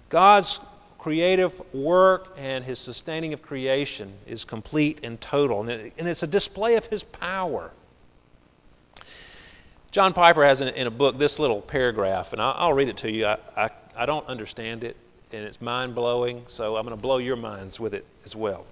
God's 0.09 0.61
creative 0.99 1.53
work 1.73 2.29
and 2.37 2.65
his 2.65 2.79
sustaining 2.79 3.33
of 3.33 3.43
creation 3.43 4.13
is 4.27 4.45
complete 4.45 5.01
and 5.03 5.21
total, 5.21 5.61
and, 5.61 5.71
it, 5.71 5.93
and 5.99 6.09
it's 6.09 6.23
a 6.23 6.27
display 6.27 6.75
of 6.77 6.85
his 6.87 7.03
power. 7.03 7.71
John 9.93 10.13
Piper 10.13 10.45
has 10.45 10.61
in, 10.61 10.69
in, 10.69 10.87
a 10.87 10.91
book 10.91 11.17
this 11.19 11.39
little 11.39 11.63
paragraph, 11.63 12.33
and 12.33 12.43
I'll, 12.43 12.55
I'll 12.57 12.73
read 12.73 12.89
it 12.89 12.99
to 12.99 13.11
you. 13.11 13.27
I, 13.27 13.39
I, 13.57 13.71
I 13.97 14.07
don't 14.07 14.27
understand 14.27 14.85
it, 14.85 14.97
and 15.37 15.47
it's 15.47 15.61
mind 15.61 15.95
blowing, 15.95 16.45
so 16.49 16.77
I'm 16.77 16.85
going 16.85 16.97
to 16.97 17.03
blow 17.03 17.19
your 17.19 17.37
minds 17.37 17.79
with 17.79 17.93
it 17.93 18.07
as 18.25 18.35
well. 18.35 18.65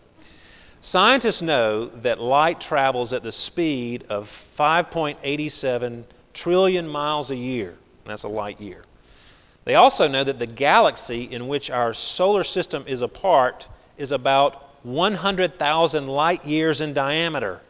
Scientists 0.80 1.42
know 1.42 1.90
that 2.02 2.20
light 2.20 2.60
travels 2.60 3.12
at 3.12 3.22
the 3.22 3.32
speed 3.32 4.04
of 4.08 4.30
5.87 4.58 6.04
trillion 6.32 6.88
miles 6.88 7.30
a 7.30 7.36
year. 7.36 7.74
That's 8.06 8.24
a 8.24 8.28
light 8.28 8.60
year. 8.60 8.84
They 9.64 9.76
also 9.76 10.08
know 10.08 10.24
that 10.24 10.38
the 10.38 10.46
galaxy 10.46 11.24
in 11.24 11.48
which 11.48 11.70
our 11.70 11.94
solar 11.94 12.44
system 12.44 12.84
is 12.86 13.00
a 13.02 13.08
part 13.08 13.66
is 13.96 14.12
about 14.12 14.84
100,000 14.84 16.06
light 16.06 16.44
years 16.44 16.80
in 16.80 16.92
diameter. 16.92 17.60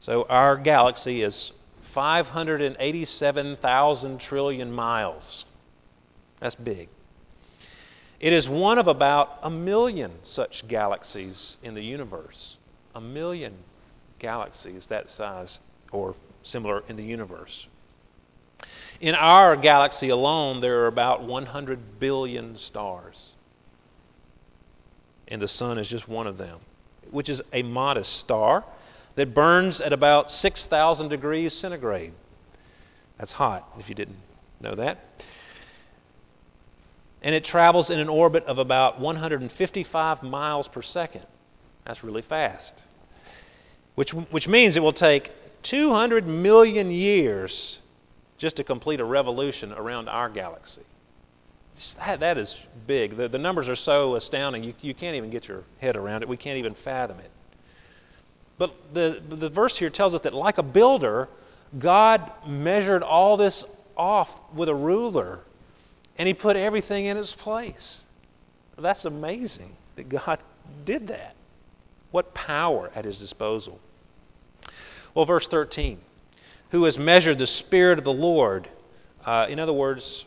So 0.00 0.26
our 0.28 0.56
galaxy 0.56 1.22
is 1.22 1.52
587,000 1.92 4.20
trillion 4.20 4.72
miles. 4.72 5.44
That's 6.40 6.54
big. 6.54 6.88
It 8.20 8.32
is 8.32 8.48
one 8.48 8.78
of 8.78 8.88
about 8.88 9.38
a 9.42 9.50
million 9.50 10.12
such 10.24 10.66
galaxies 10.66 11.56
in 11.62 11.74
the 11.74 11.84
universe. 11.84 12.56
A 12.94 13.00
million 13.00 13.54
galaxies 14.18 14.86
that 14.86 15.08
size 15.08 15.60
or 15.92 16.16
similar 16.42 16.82
in 16.88 16.96
the 16.96 17.04
universe. 17.04 17.66
In 19.00 19.14
our 19.14 19.56
galaxy 19.56 20.08
alone, 20.08 20.60
there 20.60 20.80
are 20.80 20.88
about 20.88 21.22
100 21.22 22.00
billion 22.00 22.56
stars. 22.56 23.30
And 25.28 25.40
the 25.40 25.46
sun 25.46 25.78
is 25.78 25.88
just 25.88 26.08
one 26.08 26.26
of 26.26 26.38
them, 26.38 26.58
which 27.10 27.28
is 27.28 27.40
a 27.52 27.62
modest 27.62 28.18
star 28.18 28.64
that 29.14 29.34
burns 29.34 29.80
at 29.80 29.92
about 29.92 30.30
6,000 30.30 31.08
degrees 31.08 31.52
centigrade. 31.52 32.12
That's 33.18 33.32
hot, 33.32 33.68
if 33.78 33.88
you 33.88 33.94
didn't 33.94 34.18
know 34.60 34.74
that. 34.74 34.98
And 37.22 37.34
it 37.34 37.44
travels 37.44 37.90
in 37.90 37.98
an 37.98 38.08
orbit 38.08 38.44
of 38.44 38.58
about 38.58 39.00
155 39.00 40.22
miles 40.22 40.68
per 40.68 40.82
second. 40.82 41.24
That's 41.84 42.04
really 42.04 42.22
fast. 42.22 42.74
Which, 43.94 44.12
which 44.12 44.46
means 44.46 44.76
it 44.76 44.80
will 44.80 44.92
take 44.92 45.32
200 45.64 46.26
million 46.26 46.90
years 46.90 47.80
just 48.36 48.56
to 48.56 48.64
complete 48.64 49.00
a 49.00 49.04
revolution 49.04 49.72
around 49.72 50.08
our 50.08 50.28
galaxy. 50.28 50.82
That, 51.98 52.20
that 52.20 52.38
is 52.38 52.56
big. 52.86 53.16
The, 53.16 53.28
the 53.28 53.38
numbers 53.38 53.68
are 53.68 53.76
so 53.76 54.14
astounding, 54.14 54.64
you, 54.64 54.74
you 54.80 54.94
can't 54.94 55.16
even 55.16 55.30
get 55.30 55.48
your 55.48 55.64
head 55.80 55.96
around 55.96 56.22
it. 56.22 56.28
We 56.28 56.36
can't 56.36 56.58
even 56.58 56.74
fathom 56.74 57.18
it. 57.20 57.30
But 58.58 58.74
the, 58.92 59.22
the 59.28 59.48
verse 59.48 59.76
here 59.76 59.90
tells 59.90 60.14
us 60.14 60.20
that, 60.22 60.34
like 60.34 60.58
a 60.58 60.62
builder, 60.62 61.28
God 61.78 62.32
measured 62.46 63.02
all 63.02 63.36
this 63.36 63.64
off 63.96 64.28
with 64.54 64.68
a 64.68 64.74
ruler 64.74 65.40
and 66.18 66.26
he 66.26 66.34
put 66.34 66.56
everything 66.56 67.06
in 67.06 67.16
its 67.16 67.32
place. 67.32 68.02
That's 68.76 69.04
amazing 69.04 69.74
that 69.96 70.08
God 70.08 70.38
did 70.84 71.08
that. 71.08 71.34
What 72.10 72.34
power 72.34 72.90
at 72.94 73.04
his 73.04 73.18
disposal. 73.18 73.80
Well, 75.14 75.24
verse 75.24 75.48
13 75.48 76.00
who 76.70 76.84
has 76.84 76.98
measured 76.98 77.38
the 77.38 77.46
Spirit 77.46 77.98
of 77.98 78.04
the 78.04 78.12
Lord. 78.12 78.68
Uh, 79.24 79.46
in 79.48 79.58
other 79.58 79.72
words, 79.72 80.26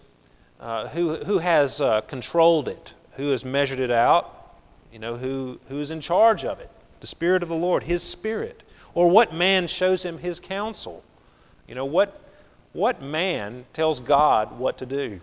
uh, 0.59 0.87
who, 0.89 1.17
who 1.23 1.37
has 1.37 1.79
uh, 1.79 2.01
controlled 2.01 2.67
it, 2.67 2.93
who 3.13 3.29
has 3.29 3.45
measured 3.45 3.79
it 3.79 3.91
out, 3.91 4.57
you 4.91 4.99
know, 4.99 5.17
who, 5.17 5.59
who 5.69 5.79
is 5.79 5.91
in 5.91 6.01
charge 6.01 6.45
of 6.45 6.59
it 6.59 6.69
the 6.99 7.07
Spirit 7.07 7.41
of 7.41 7.49
the 7.49 7.55
Lord, 7.55 7.81
His 7.81 8.03
Spirit. 8.03 8.61
Or 8.93 9.09
what 9.09 9.33
man 9.33 9.67
shows 9.67 10.03
him 10.03 10.19
his 10.19 10.39
counsel? 10.39 11.03
You 11.67 11.73
know, 11.73 11.85
what, 11.85 12.21
what 12.73 13.01
man 13.01 13.65
tells 13.73 13.99
God 13.99 14.59
what 14.59 14.77
to 14.79 14.85
do? 14.85 15.21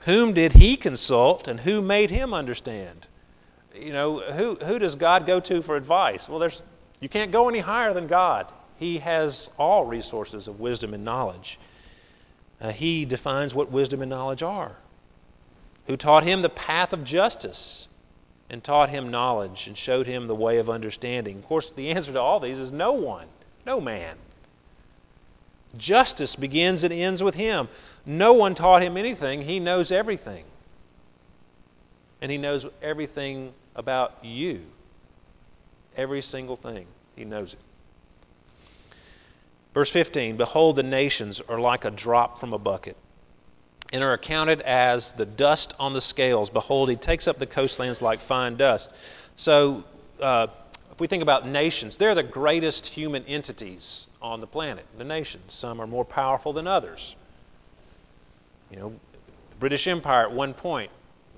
Whom 0.00 0.32
did 0.32 0.52
he 0.52 0.76
consult 0.76 1.48
and 1.48 1.60
who 1.60 1.82
made 1.82 2.10
him 2.10 2.32
understand? 2.32 3.06
You 3.74 3.92
know, 3.92 4.20
who, 4.32 4.56
who 4.56 4.78
does 4.78 4.94
God 4.94 5.26
go 5.26 5.40
to 5.40 5.62
for 5.62 5.76
advice? 5.76 6.28
Well, 6.28 6.38
there's, 6.38 6.62
you 7.00 7.08
can't 7.08 7.32
go 7.32 7.48
any 7.48 7.60
higher 7.60 7.94
than 7.94 8.06
God. 8.06 8.50
He 8.76 8.98
has 8.98 9.50
all 9.58 9.84
resources 9.84 10.48
of 10.48 10.58
wisdom 10.58 10.94
and 10.94 11.04
knowledge. 11.04 11.58
Uh, 12.60 12.72
he 12.72 13.04
defines 13.04 13.54
what 13.54 13.70
wisdom 13.70 14.02
and 14.02 14.10
knowledge 14.10 14.42
are. 14.42 14.76
Who 15.86 15.96
taught 15.96 16.24
him 16.24 16.42
the 16.42 16.48
path 16.48 16.92
of 16.92 17.04
justice? 17.04 17.88
and 18.50 18.64
taught 18.64 18.90
him 18.90 19.10
knowledge 19.10 19.68
and 19.68 19.78
showed 19.78 20.08
him 20.08 20.26
the 20.26 20.34
way 20.34 20.58
of 20.58 20.68
understanding? 20.68 21.38
Of 21.38 21.46
course, 21.46 21.70
the 21.70 21.90
answer 21.90 22.12
to 22.12 22.20
all 22.20 22.40
these 22.40 22.58
is 22.58 22.72
no 22.72 22.92
one, 22.92 23.28
no 23.64 23.80
man. 23.80 24.16
Justice 25.76 26.36
begins 26.36 26.82
and 26.82 26.92
ends 26.92 27.22
with 27.22 27.34
him. 27.34 27.68
No 28.04 28.32
one 28.32 28.54
taught 28.54 28.82
him 28.82 28.96
anything. 28.96 29.42
He 29.42 29.60
knows 29.60 29.92
everything. 29.92 30.44
And 32.20 32.30
he 32.30 32.38
knows 32.38 32.66
everything 32.82 33.52
about 33.76 34.24
you. 34.24 34.62
Every 35.96 36.22
single 36.22 36.56
thing. 36.56 36.86
He 37.16 37.24
knows 37.24 37.52
it. 37.52 37.58
Verse 39.74 39.90
15 39.90 40.36
Behold, 40.36 40.76
the 40.76 40.82
nations 40.82 41.40
are 41.48 41.60
like 41.60 41.84
a 41.84 41.90
drop 41.90 42.40
from 42.40 42.52
a 42.52 42.58
bucket 42.58 42.96
and 43.92 44.02
are 44.02 44.12
accounted 44.12 44.60
as 44.62 45.12
the 45.12 45.26
dust 45.26 45.74
on 45.78 45.92
the 45.92 46.00
scales. 46.00 46.50
Behold, 46.50 46.88
he 46.88 46.96
takes 46.96 47.26
up 47.26 47.38
the 47.38 47.46
coastlands 47.46 48.00
like 48.00 48.20
fine 48.20 48.56
dust. 48.56 48.92
So, 49.36 49.84
uh, 50.20 50.48
if 51.00 51.02
we 51.02 51.08
think 51.08 51.22
about 51.22 51.46
nations, 51.46 51.96
they're 51.96 52.14
the 52.14 52.22
greatest 52.22 52.84
human 52.84 53.24
entities 53.24 54.06
on 54.20 54.40
the 54.40 54.46
planet, 54.46 54.84
the 54.98 55.04
nations. 55.04 55.50
Some 55.50 55.80
are 55.80 55.86
more 55.86 56.04
powerful 56.04 56.52
than 56.52 56.66
others. 56.66 57.16
You 58.70 58.76
know, 58.76 58.92
the 59.48 59.56
British 59.56 59.86
Empire 59.86 60.24
at 60.26 60.32
one 60.32 60.52
point, 60.52 60.90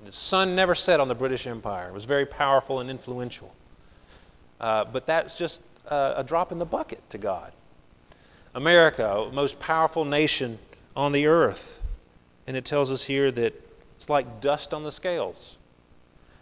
the 0.04 0.10
sun 0.10 0.56
never 0.56 0.74
set 0.74 0.98
on 0.98 1.06
the 1.06 1.14
British 1.14 1.46
Empire. 1.46 1.90
It 1.90 1.94
was 1.94 2.06
very 2.06 2.26
powerful 2.26 2.80
and 2.80 2.90
influential. 2.90 3.54
Uh, 4.60 4.84
but 4.84 5.06
that's 5.06 5.34
just 5.34 5.60
uh, 5.88 6.14
a 6.16 6.24
drop 6.24 6.50
in 6.50 6.58
the 6.58 6.64
bucket 6.64 7.08
to 7.10 7.18
God. 7.18 7.52
America, 8.56 9.30
most 9.32 9.60
powerful 9.60 10.04
nation 10.04 10.58
on 10.96 11.12
the 11.12 11.26
earth. 11.26 11.62
And 12.48 12.56
it 12.56 12.64
tells 12.64 12.90
us 12.90 13.04
here 13.04 13.30
that 13.30 13.54
it's 13.94 14.08
like 14.08 14.40
dust 14.40 14.74
on 14.74 14.82
the 14.82 14.90
scales. 14.90 15.56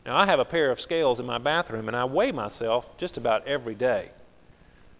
Now, 0.07 0.17
I 0.17 0.27
have 0.27 0.39
a 0.39 0.45
pair 0.45 0.71
of 0.71 0.81
scales 0.81 1.21
in 1.21 1.27
my 1.27 1.39
bathroom, 1.39 1.89
and 1.89 1.97
I 1.97 2.05
weigh 2.05 2.33
myself 2.33 2.87
just 2.99 3.17
about 3.17 3.47
every 3.47 3.75
day 3.75 4.11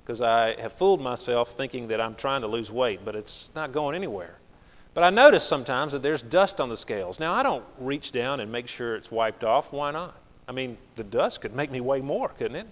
because 0.03 0.21
I 0.21 0.61
have 0.61 0.73
fooled 0.75 1.01
myself 1.01 1.49
thinking 1.57 1.89
that 1.89 2.01
I'm 2.01 2.17
trying 2.17 2.41
to 2.43 2.49
lose 2.49 2.71
weight, 2.71 3.01
but 3.05 3.15
it's 3.15 3.49
not 3.55 3.73
going 3.73 3.95
anywhere. 3.95 4.37
But 4.93 5.05
I 5.05 5.11
notice 5.11 5.45
sometimes 5.45 5.93
that 5.93 6.03
there's 6.03 6.23
dust 6.23 6.61
on 6.61 6.69
the 6.69 6.77
scales. 6.77 7.21
Now, 7.21 7.33
I 7.33 7.43
don't 7.43 7.65
reach 7.79 8.11
down 8.11 8.41
and 8.41 8.51
make 8.51 8.67
sure 8.67 8.97
it's 8.97 9.11
wiped 9.11 9.45
off. 9.45 9.73
Why 9.73 9.93
not? 9.93 10.17
I 10.49 10.53
mean, 10.53 10.79
the 10.97 11.05
dust 11.05 11.41
could 11.41 11.55
make 11.55 11.71
me 11.71 11.81
weigh 11.81 12.01
more, 12.01 12.29
couldn't 12.31 12.57
it? 12.57 12.67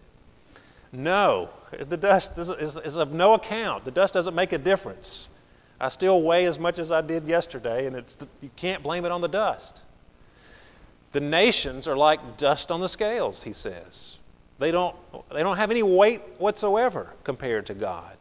No, 0.90 1.50
the 1.88 1.96
dust 1.96 2.32
is, 2.36 2.48
is, 2.48 2.76
is 2.84 2.96
of 2.96 3.12
no 3.12 3.34
account. 3.34 3.84
The 3.84 3.90
dust 3.90 4.14
doesn't 4.14 4.34
make 4.34 4.52
a 4.52 4.58
difference. 4.58 5.28
I 5.80 5.90
still 5.90 6.22
weigh 6.22 6.46
as 6.46 6.58
much 6.58 6.78
as 6.78 6.90
I 6.90 7.02
did 7.02 7.28
yesterday, 7.28 7.86
and 7.86 7.94
it's, 7.94 8.16
you 8.40 8.50
can't 8.56 8.82
blame 8.82 9.04
it 9.04 9.12
on 9.12 9.20
the 9.20 9.28
dust. 9.28 9.82
The 11.12 11.20
nations 11.20 11.88
are 11.88 11.96
like 11.96 12.36
dust 12.36 12.70
on 12.70 12.80
the 12.80 12.88
scales, 12.88 13.42
he 13.42 13.52
says. 13.52 14.16
They 14.58 14.70
don't, 14.70 14.96
they 15.32 15.42
don't 15.42 15.56
have 15.56 15.70
any 15.70 15.82
weight 15.82 16.22
whatsoever 16.38 17.10
compared 17.24 17.66
to 17.66 17.74
God. 17.74 18.16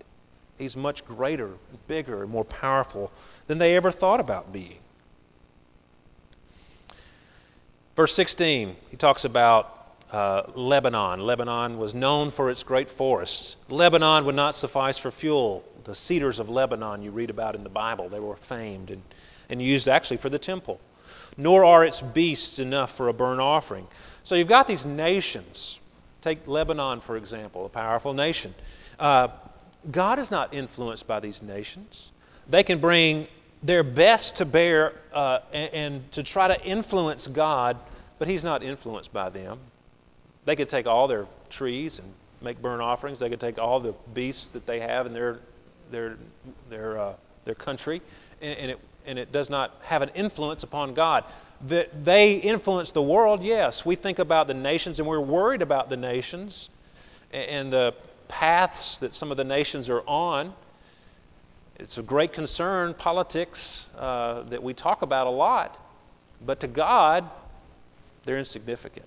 He's 0.58 0.76
much 0.76 1.06
greater, 1.06 1.52
bigger, 1.88 2.24
and 2.24 2.32
more 2.32 2.46
powerful 2.46 3.12
than 3.48 3.58
they 3.58 3.76
ever 3.76 3.92
thought 3.92 4.20
about 4.20 4.52
being. 4.52 4.80
Verse 7.96 8.14
16, 8.14 8.76
he 8.90 8.98
talks 8.98 9.26
about 9.26 9.96
uh, 10.12 10.44
Lebanon. 10.56 11.20
Lebanon 11.20 11.78
was 11.78 11.94
known 11.94 12.32
for 12.32 12.50
its 12.50 12.64
great 12.64 12.90
forests. 12.92 13.56
Lebanon 13.70 14.26
would 14.26 14.36
not 14.36 14.56
suffice 14.56 14.98
for 14.98 15.12
fuel. 15.12 15.64
The 15.84 15.96
cedars 15.96 16.40
of 16.40 16.50
Lebanon 16.50 17.02
you 17.02 17.12
read 17.12 17.30
about 17.30 17.56
in 17.56 17.64
the 17.64 17.70
Bible, 17.70 18.08
they 18.10 18.20
were 18.20 18.36
famed 18.48 18.92
and, 18.92 19.02
and 19.50 19.62
used 19.62 19.88
actually 19.88 20.18
for 20.18 20.30
the 20.30 20.40
temple. 20.40 20.80
Nor 21.38 21.64
are 21.64 21.86
its 21.86 22.02
beasts 22.02 22.60
enough 22.60 22.98
for 22.98 23.10
a 23.10 23.14
burnt 23.14 23.40
offering. 23.40 23.88
So 24.24 24.36
you've 24.36 24.48
got 24.48 24.68
these 24.68 24.86
nations. 24.86 25.80
Take 26.22 26.48
Lebanon, 26.48 27.02
for 27.02 27.16
example, 27.16 27.66
a 27.66 27.70
powerful 27.70 28.14
nation. 28.14 28.56
Uh, 29.00 29.28
God 29.92 30.20
is 30.20 30.32
not 30.32 30.54
influenced 30.54 31.08
by 31.08 31.20
these 31.20 31.42
nations. 31.42 32.12
They 32.50 32.64
can 32.64 32.82
bring 32.82 33.28
their 33.64 33.84
best 33.84 34.38
to 34.38 34.46
bear 34.46 34.94
uh, 35.14 35.40
and, 35.54 35.74
and 35.74 36.12
to 36.14 36.24
try 36.24 36.48
to 36.48 36.66
influence 36.66 37.28
God, 37.28 37.78
but 38.20 38.28
He's 38.28 38.44
not 38.44 38.64
influenced 38.64 39.14
by 39.14 39.30
them. 39.30 39.60
They 40.46 40.56
could 40.56 40.70
take 40.70 40.88
all 40.88 41.08
their 41.08 41.28
trees 41.50 42.00
and 42.00 42.14
make 42.42 42.62
burnt 42.62 42.82
offerings. 42.82 43.20
They 43.20 43.30
could 43.30 43.40
take 43.40 43.58
all 43.58 43.80
the 43.80 43.94
beasts 44.14 44.48
that 44.48 44.66
they 44.66 44.80
have 44.80 45.06
in 45.06 45.14
their 45.14 45.40
their 45.92 46.18
their 46.70 47.00
uh, 47.00 47.14
their 47.46 47.56
country, 47.56 48.02
and, 48.42 48.58
and, 48.58 48.72
it 48.72 48.80
and 49.08 49.18
it 49.18 49.32
does 49.32 49.50
not 49.50 49.72
have 49.84 50.02
an 50.02 50.10
influence 50.10 50.64
upon 50.64 50.94
God. 50.94 51.24
That 51.68 52.06
they 52.06 52.34
influence 52.36 52.92
the 52.92 53.02
world, 53.02 53.42
yes. 53.42 53.84
We 53.84 53.96
think 53.96 54.20
about 54.20 54.48
the 54.48 54.54
nations, 54.54 55.00
and 55.00 55.08
we're 55.08 55.20
worried 55.20 55.64
about 55.64 55.90
the 55.90 55.98
nations 55.98 56.70
and 57.32 57.74
the 57.74 57.96
paths 58.28 58.98
that 59.00 59.14
some 59.16 59.32
of 59.32 59.38
the 59.38 59.44
nations 59.44 59.90
are 59.90 60.02
on. 60.02 60.54
It's 61.78 61.98
a 61.98 62.02
great 62.04 62.34
concern, 62.34 62.94
politics, 62.94 63.88
uh, 63.98 64.44
that 64.50 64.62
we 64.62 64.74
talk 64.74 65.02
about 65.02 65.28
a 65.28 65.32
lot. 65.32 65.80
But 66.46 66.60
to 66.60 66.68
God, 66.68 67.30
they're 68.26 68.38
insignificant. 68.38 69.06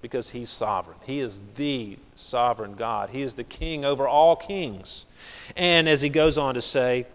because 0.00 0.30
he's 0.30 0.50
sovereign. 0.50 0.96
He 1.04 1.20
is 1.20 1.40
the 1.56 1.98
sovereign 2.14 2.74
God. 2.74 3.10
He 3.10 3.22
is 3.22 3.34
the 3.34 3.44
king 3.44 3.84
over 3.84 4.06
all 4.06 4.36
kings. 4.36 5.04
And 5.56 5.88
as 5.88 6.00
he 6.00 6.08
goes 6.08 6.38
on 6.38 6.54
to 6.54 6.62
say, 6.62 7.06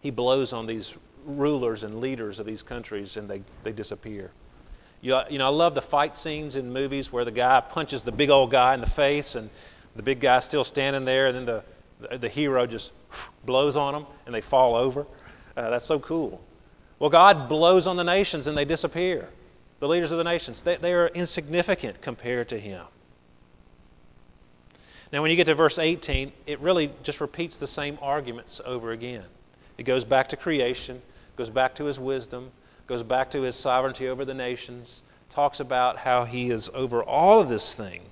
he 0.00 0.10
blows 0.10 0.52
on 0.52 0.66
these 0.66 0.92
rulers 1.24 1.82
and 1.82 2.00
leaders 2.00 2.38
of 2.38 2.46
these 2.46 2.62
countries 2.62 3.16
and 3.16 3.28
they, 3.28 3.42
they 3.62 3.72
disappear. 3.72 4.30
You, 5.00 5.18
you 5.30 5.38
know, 5.38 5.46
I 5.46 5.50
love 5.50 5.74
the 5.74 5.82
fight 5.82 6.16
scenes 6.16 6.56
in 6.56 6.72
movies 6.72 7.12
where 7.12 7.24
the 7.24 7.30
guy 7.30 7.60
punches 7.60 8.02
the 8.02 8.12
big 8.12 8.30
old 8.30 8.50
guy 8.50 8.74
in 8.74 8.80
the 8.80 8.90
face 8.90 9.34
and 9.34 9.48
the 9.96 10.02
big 10.02 10.20
guy's 10.20 10.44
still 10.44 10.64
standing 10.64 11.04
there 11.04 11.28
and 11.28 11.36
then 11.36 11.46
the, 11.46 11.64
the, 12.00 12.18
the 12.18 12.28
hero 12.28 12.66
just 12.66 12.92
blows 13.44 13.76
on 13.76 13.94
them 13.94 14.06
and 14.26 14.34
they 14.34 14.40
fall 14.40 14.76
over. 14.76 15.06
Uh, 15.56 15.70
that's 15.70 15.86
so 15.86 15.98
cool. 15.98 16.40
Well, 16.98 17.10
God 17.10 17.48
blows 17.48 17.86
on 17.86 17.96
the 17.96 18.04
nations 18.04 18.46
and 18.46 18.56
they 18.56 18.64
disappear. 18.64 19.28
The 19.80 19.88
leaders 19.88 20.12
of 20.12 20.18
the 20.18 20.24
nations, 20.24 20.60
they, 20.62 20.76
they 20.76 20.92
are 20.92 21.08
insignificant 21.08 22.02
compared 22.02 22.50
to 22.50 22.60
Him. 22.60 22.84
Now, 25.12 25.22
when 25.22 25.30
you 25.30 25.36
get 25.36 25.46
to 25.46 25.54
verse 25.54 25.78
18, 25.78 26.32
it 26.46 26.60
really 26.60 26.92
just 27.02 27.20
repeats 27.20 27.56
the 27.56 27.66
same 27.66 27.98
arguments 28.00 28.60
over 28.64 28.92
again. 28.92 29.24
It 29.76 29.84
goes 29.84 30.04
back 30.04 30.28
to 30.28 30.36
creation, 30.36 31.02
goes 31.40 31.48
back 31.48 31.74
to 31.74 31.86
His 31.86 31.98
wisdom, 31.98 32.50
goes 32.86 33.02
back 33.02 33.30
to 33.30 33.40
His 33.40 33.56
sovereignty 33.56 34.06
over 34.06 34.26
the 34.26 34.34
nations, 34.34 35.02
talks 35.30 35.58
about 35.58 35.96
how 35.96 36.26
He 36.26 36.50
is 36.50 36.68
over 36.74 37.02
all 37.02 37.40
of 37.40 37.48
this 37.48 37.72
thing. 37.72 38.02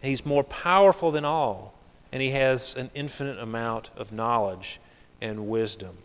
He's 0.00 0.24
more 0.24 0.44
powerful 0.44 1.10
than 1.10 1.24
all, 1.24 1.74
and 2.12 2.22
He 2.22 2.30
has 2.30 2.76
an 2.76 2.92
infinite 2.94 3.40
amount 3.40 3.90
of 3.96 4.12
knowledge 4.12 4.80
and 5.20 5.48
wisdom. 5.48 5.96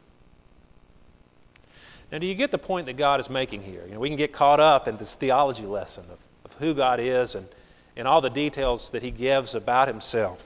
Now, 2.12 2.17
do 2.17 2.25
you 2.25 2.34
get 2.34 2.49
the 2.49 2.58
point 2.58 2.88
that 2.88 2.97
God 2.97 3.19
is 3.19 3.29
making 3.29 3.62
here? 3.62 3.84
You 3.86 3.93
know, 3.93 3.99
we 3.99 4.10
can 4.10 4.17
get 4.17 4.34
caught 4.34 4.60
up 4.60 4.88
in 4.88 4.97
this 4.97 5.13
theology 5.19 5.67
lesson 5.67 6.05
of, 6.12 6.17
of 6.45 6.58
who 6.58 6.73
God 6.73 6.99
is 6.99 7.36
and, 7.36 7.47
and 7.95 8.08
all 8.08 8.21
the 8.21 8.32
details 8.32 8.89
that 8.89 9.03
He 9.03 9.12
gives 9.12 9.53
about 9.53 9.88
Himself. 9.88 10.39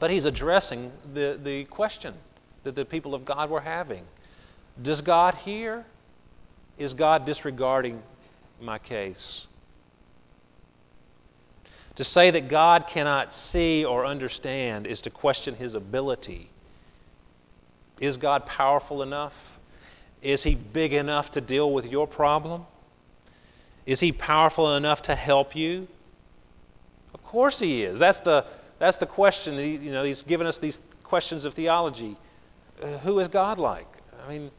But 0.00 0.10
He's 0.10 0.24
addressing 0.24 0.90
the, 1.14 1.38
the 1.40 1.66
question 1.66 2.14
that 2.68 2.74
the 2.74 2.84
people 2.84 3.14
of 3.14 3.24
God 3.24 3.50
were 3.50 3.60
having 3.60 4.04
Does 4.80 5.00
God 5.00 5.34
hear? 5.34 5.84
Is 6.76 6.94
God 6.94 7.24
disregarding 7.24 8.02
my 8.60 8.78
case? 8.78 9.46
To 11.96 12.04
say 12.04 12.30
that 12.30 12.48
God 12.48 12.86
cannot 12.86 13.32
see 13.32 13.84
or 13.84 14.06
understand 14.06 14.86
is 14.86 15.00
to 15.00 15.10
question 15.10 15.56
His 15.56 15.74
ability. 15.74 16.50
Is 18.00 18.16
God 18.16 18.46
powerful 18.46 19.02
enough? 19.02 19.32
Is 20.22 20.42
he 20.42 20.54
big 20.54 20.92
enough 20.92 21.32
to 21.32 21.40
deal 21.40 21.72
with 21.72 21.86
your 21.86 22.06
problem? 22.06 22.66
Is 23.86 24.00
he 24.00 24.12
powerful 24.12 24.76
enough 24.76 25.02
to 25.02 25.14
help 25.14 25.56
you? 25.56 25.88
Of 27.14 27.24
course 27.24 27.58
he 27.58 27.82
is. 27.82 27.98
That's 27.98 28.20
the, 28.20 28.44
that's 28.78 28.96
the 28.98 29.06
question. 29.06 29.54
You 29.54 29.92
know, 29.92 30.04
he's 30.04 30.22
given 30.22 30.46
us 30.46 30.58
these 30.58 30.78
questions 31.02 31.44
of 31.44 31.54
theology. 31.54 32.16
Uh, 32.82 32.98
who 32.98 33.18
is 33.18 33.28
God 33.28 33.58
like? 33.58 33.86
I 34.24 34.28
mean, 34.28 34.50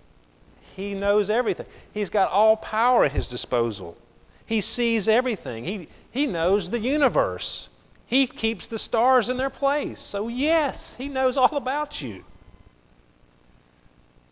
he 0.75 0.93
knows 0.93 1.29
everything. 1.29 1.65
He's 1.93 2.09
got 2.09 2.31
all 2.31 2.57
power 2.57 3.05
at 3.05 3.11
his 3.11 3.27
disposal. 3.27 3.97
He 4.45 4.61
sees 4.61 5.07
everything. 5.07 5.65
He, 5.65 5.89
he 6.11 6.25
knows 6.25 6.69
the 6.69 6.79
universe. 6.79 7.69
He 8.05 8.25
keeps 8.25 8.67
the 8.67 8.79
stars 8.79 9.29
in 9.29 9.37
their 9.37 9.49
place. 9.49 9.99
So, 9.99 10.27
yes, 10.27 10.95
he 10.97 11.07
knows 11.07 11.37
all 11.37 11.55
about 11.55 12.01
you. 12.01 12.23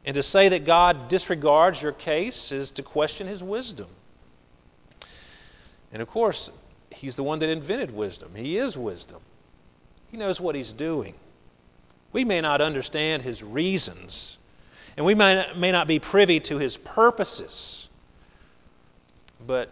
And 0.04 0.15
to 0.15 0.23
say 0.23 0.50
that 0.50 0.65
God 0.65 1.10
disregards 1.10 1.82
your 1.82 1.91
case 1.91 2.52
is 2.52 2.71
to 2.71 2.82
question 2.82 3.28
his 3.28 3.43
wisdom. 3.43 3.88
And 5.91 6.02
of 6.02 6.10
course, 6.10 6.50
he's 6.89 7.15
the 7.15 7.23
one 7.23 7.39
that 7.39 7.50
invented 7.50 7.91
wisdom. 7.93 8.34
He 8.34 8.58
is 8.58 8.78
wisdom. 8.78 9.21
He 10.10 10.17
knows 10.17 10.39
what 10.39 10.56
he's 10.56 10.73
doing. 10.73 11.13
We 12.17 12.25
may 12.25 12.41
not 12.41 12.62
understand 12.62 13.21
his 13.21 13.43
reasons, 13.43 14.39
and 14.97 15.06
we 15.06 15.13
may 15.13 15.36
not, 15.36 15.60
may 15.60 15.71
not 15.71 15.86
be 15.86 15.99
privy 15.99 16.39
to 16.39 16.58
his 16.58 16.75
purposes, 16.77 17.88
but 19.45 19.69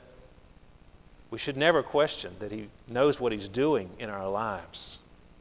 we 1.32 1.40
should 1.40 1.58
never 1.58 1.82
question 1.82 2.36
that 2.38 2.52
he 2.52 2.70
knows 2.88 3.20
what 3.20 3.32
he's 3.32 3.48
doing 3.48 3.90
in 3.98 4.12
our 4.12 4.30
lives. 4.30 5.00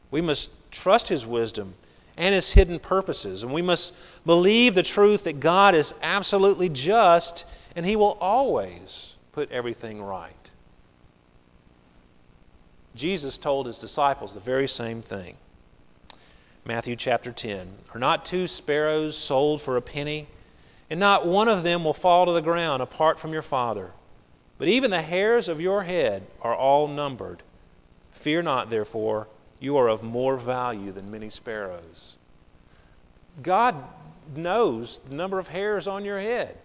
We 0.09 0.21
must 0.21 0.49
trust 0.71 1.07
his 1.07 1.23
wisdom 1.27 1.75
and 2.17 2.33
his 2.33 2.49
hidden 2.49 2.79
purposes. 2.79 3.43
And 3.43 3.53
we 3.53 3.61
must 3.61 3.93
believe 4.25 4.73
the 4.73 4.81
truth 4.81 5.25
that 5.25 5.39
God 5.39 5.75
is 5.75 5.93
absolutely 6.01 6.69
just 6.69 7.45
and 7.75 7.85
he 7.85 7.95
will 7.95 8.17
always 8.19 9.13
put 9.31 9.51
everything 9.51 10.01
right. 10.01 10.33
Jesus 12.95 13.37
told 13.37 13.67
his 13.67 13.77
disciples 13.77 14.33
the 14.33 14.39
very 14.39 14.67
same 14.67 15.03
thing. 15.03 15.35
Matthew 16.65 16.95
chapter 16.95 17.31
10 17.31 17.67
Are 17.93 17.99
not 17.99 18.25
two 18.25 18.47
sparrows 18.47 19.17
sold 19.17 19.61
for 19.61 19.77
a 19.77 19.81
penny? 19.81 20.27
And 20.89 20.99
not 20.99 21.27
one 21.27 21.47
of 21.47 21.63
them 21.63 21.83
will 21.83 21.93
fall 21.93 22.25
to 22.25 22.31
the 22.31 22.41
ground 22.41 22.81
apart 22.81 23.19
from 23.19 23.33
your 23.33 23.41
Father. 23.41 23.91
But 24.57 24.67
even 24.67 24.91
the 24.91 25.01
hairs 25.01 25.47
of 25.47 25.59
your 25.59 25.83
head 25.83 26.27
are 26.41 26.55
all 26.55 26.87
numbered. 26.87 27.43
Fear 28.23 28.43
not, 28.43 28.69
therefore 28.69 29.27
you 29.59 29.77
are 29.77 29.87
of 29.87 30.03
more 30.03 30.37
value 30.37 30.91
than 30.91 31.09
many 31.11 31.29
sparrows. 31.29 32.13
God 33.41 33.75
knows 34.35 35.01
the 35.09 35.15
number 35.15 35.39
of 35.39 35.47
hairs 35.47 35.87
on 35.87 36.05
your 36.05 36.19
head. 36.19 36.57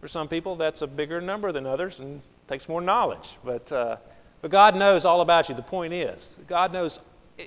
For 0.00 0.08
some 0.08 0.28
people, 0.28 0.56
that's 0.56 0.82
a 0.82 0.86
bigger 0.86 1.20
number 1.20 1.52
than 1.52 1.66
others 1.66 1.98
and 1.98 2.20
takes 2.48 2.68
more 2.68 2.80
knowledge. 2.80 3.28
But, 3.44 3.70
uh, 3.72 3.96
but 4.42 4.50
God 4.50 4.76
knows 4.76 5.04
all 5.04 5.20
about 5.20 5.48
you. 5.48 5.54
The 5.54 5.62
point 5.62 5.92
is, 5.92 6.38
God 6.46 6.72
knows 6.72 7.00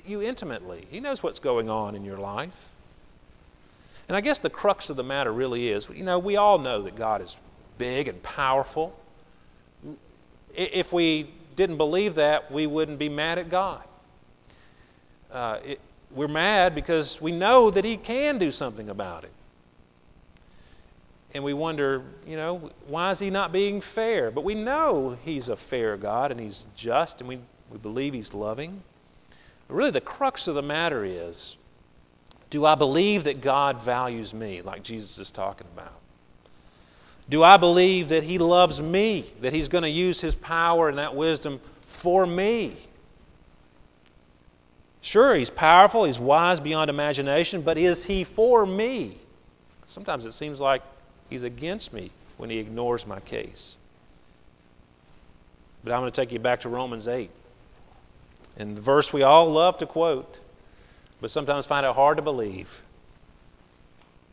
you 0.06 0.22
intimately, 0.22 0.86
He 0.90 1.00
knows 1.00 1.22
what's 1.22 1.38
going 1.38 1.68
on 1.68 1.94
in 1.94 2.04
your 2.04 2.18
life. 2.18 2.54
And 4.08 4.16
I 4.16 4.20
guess 4.20 4.40
the 4.40 4.50
crux 4.50 4.90
of 4.90 4.96
the 4.96 5.04
matter 5.04 5.32
really 5.32 5.68
is 5.68 5.86
you 5.88 6.04
know, 6.04 6.18
we 6.18 6.36
all 6.36 6.58
know 6.58 6.82
that 6.82 6.96
God 6.96 7.22
is 7.22 7.36
big 7.78 8.08
and 8.08 8.22
powerful. 8.22 8.94
If 10.54 10.92
we 10.92 11.32
didn't 11.56 11.76
believe 11.76 12.16
that, 12.16 12.50
we 12.50 12.66
wouldn't 12.66 12.98
be 12.98 13.08
mad 13.08 13.38
at 13.38 13.50
God 13.50 13.84
uh, 15.32 15.58
it, 15.64 15.80
we're 16.14 16.28
mad 16.28 16.74
because 16.74 17.20
we 17.20 17.32
know 17.32 17.70
that 17.70 17.84
He 17.84 17.96
can 17.96 18.38
do 18.38 18.50
something 18.50 18.88
about 18.88 19.24
it. 19.24 19.32
And 21.32 21.44
we 21.44 21.54
wonder, 21.54 22.02
you 22.26 22.36
know, 22.36 22.70
why 22.88 23.12
is 23.12 23.20
He 23.20 23.30
not 23.30 23.52
being 23.52 23.80
fair? 23.80 24.30
But 24.30 24.42
we 24.42 24.54
know 24.54 25.16
He's 25.22 25.48
a 25.48 25.56
fair 25.56 25.96
God 25.96 26.32
and 26.32 26.40
He's 26.40 26.64
just 26.76 27.20
and 27.20 27.28
we, 27.28 27.40
we 27.70 27.78
believe 27.78 28.12
He's 28.12 28.34
loving. 28.34 28.82
Really, 29.70 29.90
the 29.90 30.00
crux 30.00 30.46
of 30.46 30.54
the 30.54 30.62
matter 30.62 31.04
is 31.04 31.56
do 32.50 32.66
I 32.66 32.74
believe 32.74 33.24
that 33.24 33.40
God 33.40 33.82
values 33.84 34.34
me, 34.34 34.60
like 34.62 34.82
Jesus 34.82 35.18
is 35.18 35.30
talking 35.30 35.66
about? 35.72 35.92
Do 37.28 37.44
I 37.44 37.56
believe 37.56 38.08
that 38.08 38.24
He 38.24 38.38
loves 38.38 38.80
me, 38.80 39.32
that 39.40 39.52
He's 39.52 39.68
going 39.68 39.82
to 39.82 39.90
use 39.90 40.20
His 40.20 40.34
power 40.34 40.88
and 40.88 40.98
that 40.98 41.14
wisdom 41.14 41.60
for 42.02 42.26
me? 42.26 42.76
Sure, 45.02 45.34
he's 45.34 45.50
powerful, 45.50 46.04
he's 46.04 46.18
wise 46.18 46.60
beyond 46.60 46.90
imagination, 46.90 47.62
but 47.62 47.78
is 47.78 48.04
he 48.04 48.24
for 48.24 48.66
me? 48.66 49.18
Sometimes 49.86 50.26
it 50.26 50.32
seems 50.32 50.60
like 50.60 50.82
he's 51.30 51.42
against 51.42 51.92
me 51.92 52.12
when 52.36 52.50
he 52.50 52.58
ignores 52.58 53.06
my 53.06 53.18
case. 53.20 53.76
But 55.82 55.92
I'm 55.92 56.00
going 56.00 56.12
to 56.12 56.16
take 56.16 56.32
you 56.32 56.38
back 56.38 56.60
to 56.60 56.68
Romans 56.68 57.08
8. 57.08 57.30
And 58.56 58.76
the 58.76 58.80
verse 58.80 59.12
we 59.12 59.22
all 59.22 59.50
love 59.50 59.78
to 59.78 59.86
quote, 59.86 60.38
but 61.20 61.30
sometimes 61.30 61.66
find 61.66 61.86
it 61.86 61.94
hard 61.94 62.16
to 62.16 62.22
believe. 62.22 62.68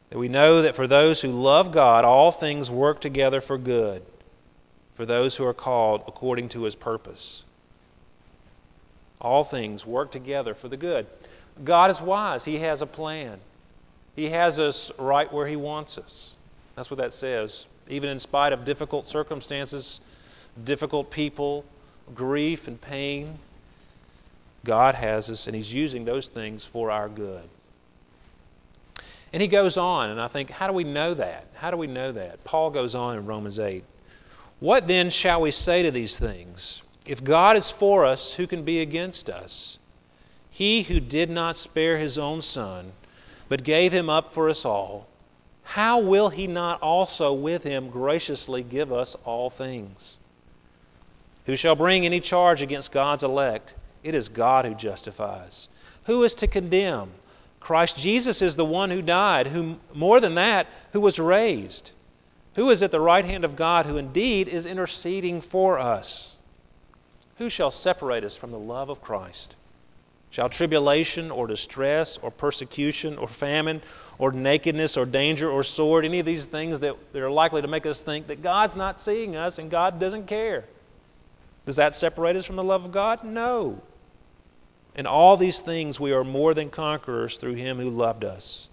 That 0.10 0.18
we 0.18 0.30
know 0.30 0.62
that 0.62 0.76
for 0.76 0.88
those 0.88 1.22
who 1.22 1.30
love 1.30 1.72
God, 1.72 2.06
all 2.06 2.32
things 2.32 2.70
work 2.70 3.02
together 3.02 3.42
for 3.42 3.58
good, 3.58 4.04
for 4.96 5.06
those 5.06 5.36
who 5.36 5.44
are 5.46 5.54
called 5.54 6.04
according 6.08 6.50
to 6.50 6.64
his 6.64 6.76
purpose. 6.76 7.44
All 9.20 9.44
things 9.44 9.86
work 9.86 10.12
together 10.12 10.54
for 10.54 10.70
the 10.70 10.78
good. 10.78 11.08
God 11.64 11.90
is 11.90 12.00
wise. 12.00 12.46
He 12.46 12.60
has 12.60 12.82
a 12.82 12.86
plan. 12.86 13.40
He 14.16 14.30
has 14.30 14.60
us 14.60 14.92
right 14.98 15.32
where 15.32 15.48
He 15.48 15.56
wants 15.56 15.98
us. 15.98 16.32
That's 16.76 16.90
what 16.90 16.98
that 16.98 17.14
says. 17.14 17.66
Even 17.88 18.10
in 18.10 18.20
spite 18.20 18.54
of 18.54 18.66
difficult 18.66 19.08
circumstances, 19.08 20.00
difficult 20.64 21.10
people, 21.10 21.66
grief 22.14 22.68
and 22.68 22.80
pain, 22.80 23.40
God 24.66 24.96
has 24.96 25.30
us, 25.30 25.48
and 25.48 25.56
He's 25.56 25.72
using 25.72 26.06
those 26.06 26.28
things 26.28 26.66
for 26.66 26.92
our 26.92 27.10
good. 27.10 27.50
And 29.34 29.42
he 29.42 29.48
goes 29.48 29.78
on, 29.78 30.10
and 30.10 30.22
I 30.22 30.28
think, 30.30 30.50
how 30.50 30.68
do 30.68 30.74
we 30.74 30.84
know 30.84 31.14
that? 31.14 31.48
How 31.54 31.70
do 31.70 31.78
we 31.78 31.88
know 31.88 32.12
that? 32.14 32.44
Paul 32.44 32.70
goes 32.70 32.96
on 32.96 33.18
in 33.18 33.26
Romans 33.26 33.60
8. 33.60 33.84
What 34.60 34.88
then 34.88 35.10
shall 35.10 35.42
we 35.42 35.52
say 35.52 35.84
to 35.84 35.92
these 35.92 36.18
things? 36.18 36.82
If 37.06 37.24
God 37.24 37.58
is 37.58 37.70
for 37.72 38.06
us, 38.06 38.34
who 38.34 38.48
can 38.48 38.64
be 38.64 38.80
against 38.80 39.30
us? 39.30 39.78
He 40.50 40.84
who 40.84 41.00
did 41.00 41.30
not 41.30 41.58
spare 41.58 41.98
his 41.98 42.18
own 42.18 42.42
son, 42.42 42.94
but 43.50 43.64
gave 43.64 43.92
him 43.92 44.10
up 44.10 44.34
for 44.34 44.50
us 44.50 44.66
all, 44.66 45.08
how 45.64 46.00
will 46.00 46.30
he 46.30 46.48
not 46.48 46.82
also 46.82 47.34
with 47.34 47.64
him 47.64 47.90
graciously 47.90 48.64
give 48.64 48.92
us 48.92 49.16
all 49.26 49.50
things? 49.50 50.18
Who 51.46 51.56
shall 51.56 51.76
bring 51.76 52.06
any 52.06 52.22
charge 52.22 52.62
against 52.62 52.92
God's 52.92 53.24
elect? 53.24 53.76
It 54.04 54.16
is 54.16 54.30
God 54.30 54.66
who 54.66 54.76
justifies. 54.76 55.68
Who 56.06 56.24
is 56.24 56.36
to 56.36 56.48
condemn? 56.48 57.12
Christ 57.60 57.98
Jesus 57.98 58.42
is 58.42 58.56
the 58.56 58.66
one 58.66 58.92
who 58.92 59.02
died, 59.02 59.48
who 59.48 59.76
more 59.94 60.20
than 60.20 60.36
that, 60.36 60.68
who 60.94 61.02
was 61.02 61.20
raised, 61.20 61.92
who 62.56 62.70
is 62.70 62.82
at 62.82 62.92
the 62.92 63.00
right 63.00 63.26
hand 63.26 63.44
of 63.44 63.56
God, 63.56 63.86
who 63.86 63.98
indeed 63.98 64.48
is 64.48 64.66
interceding 64.66 65.42
for 65.42 65.78
us. 65.78 66.36
Who 67.38 67.50
shall 67.50 67.72
separate 67.72 68.24
us 68.24 68.36
from 68.36 68.52
the 68.52 68.58
love 68.58 68.90
of 68.90 69.02
Christ? 69.02 69.56
Shall 70.30 70.50
tribulation 70.50 71.30
or 71.32 71.48
distress 71.48 72.18
or 72.22 72.32
persecution 72.32 73.18
or 73.18 73.28
famine 73.28 73.82
or 74.18 74.32
nakedness 74.32 74.98
or 74.98 75.06
danger 75.06 75.50
or 75.50 75.64
sword, 75.64 76.06
any 76.06 76.20
of 76.20 76.26
these 76.26 76.46
things 76.46 76.80
that, 76.80 76.96
that 77.14 77.22
are 77.22 77.30
likely 77.30 77.62
to 77.62 77.68
make 77.68 77.86
us 77.86 78.00
think 78.00 78.28
that 78.28 78.42
God's 78.42 78.76
not 78.76 79.02
seeing 79.02 79.36
us 79.36 79.60
and 79.60 79.70
God 79.70 80.00
doesn't 80.00 80.28
care? 80.28 80.66
Does 81.68 81.76
that 81.76 81.96
separate 81.96 82.38
us 82.38 82.46
from 82.46 82.56
the 82.56 82.64
love 82.64 82.86
of 82.86 82.94
God? 82.94 83.26
No. 83.26 83.82
In 84.96 85.06
all 85.06 85.36
these 85.36 85.60
things 85.60 86.00
we 86.00 86.14
are 86.14 86.24
more 86.24 86.54
than 86.54 86.70
conquerors 86.70 87.38
through 87.38 87.56
him 87.56 87.78
who 87.78 87.90
loved 87.90 88.24
us. 88.24 88.70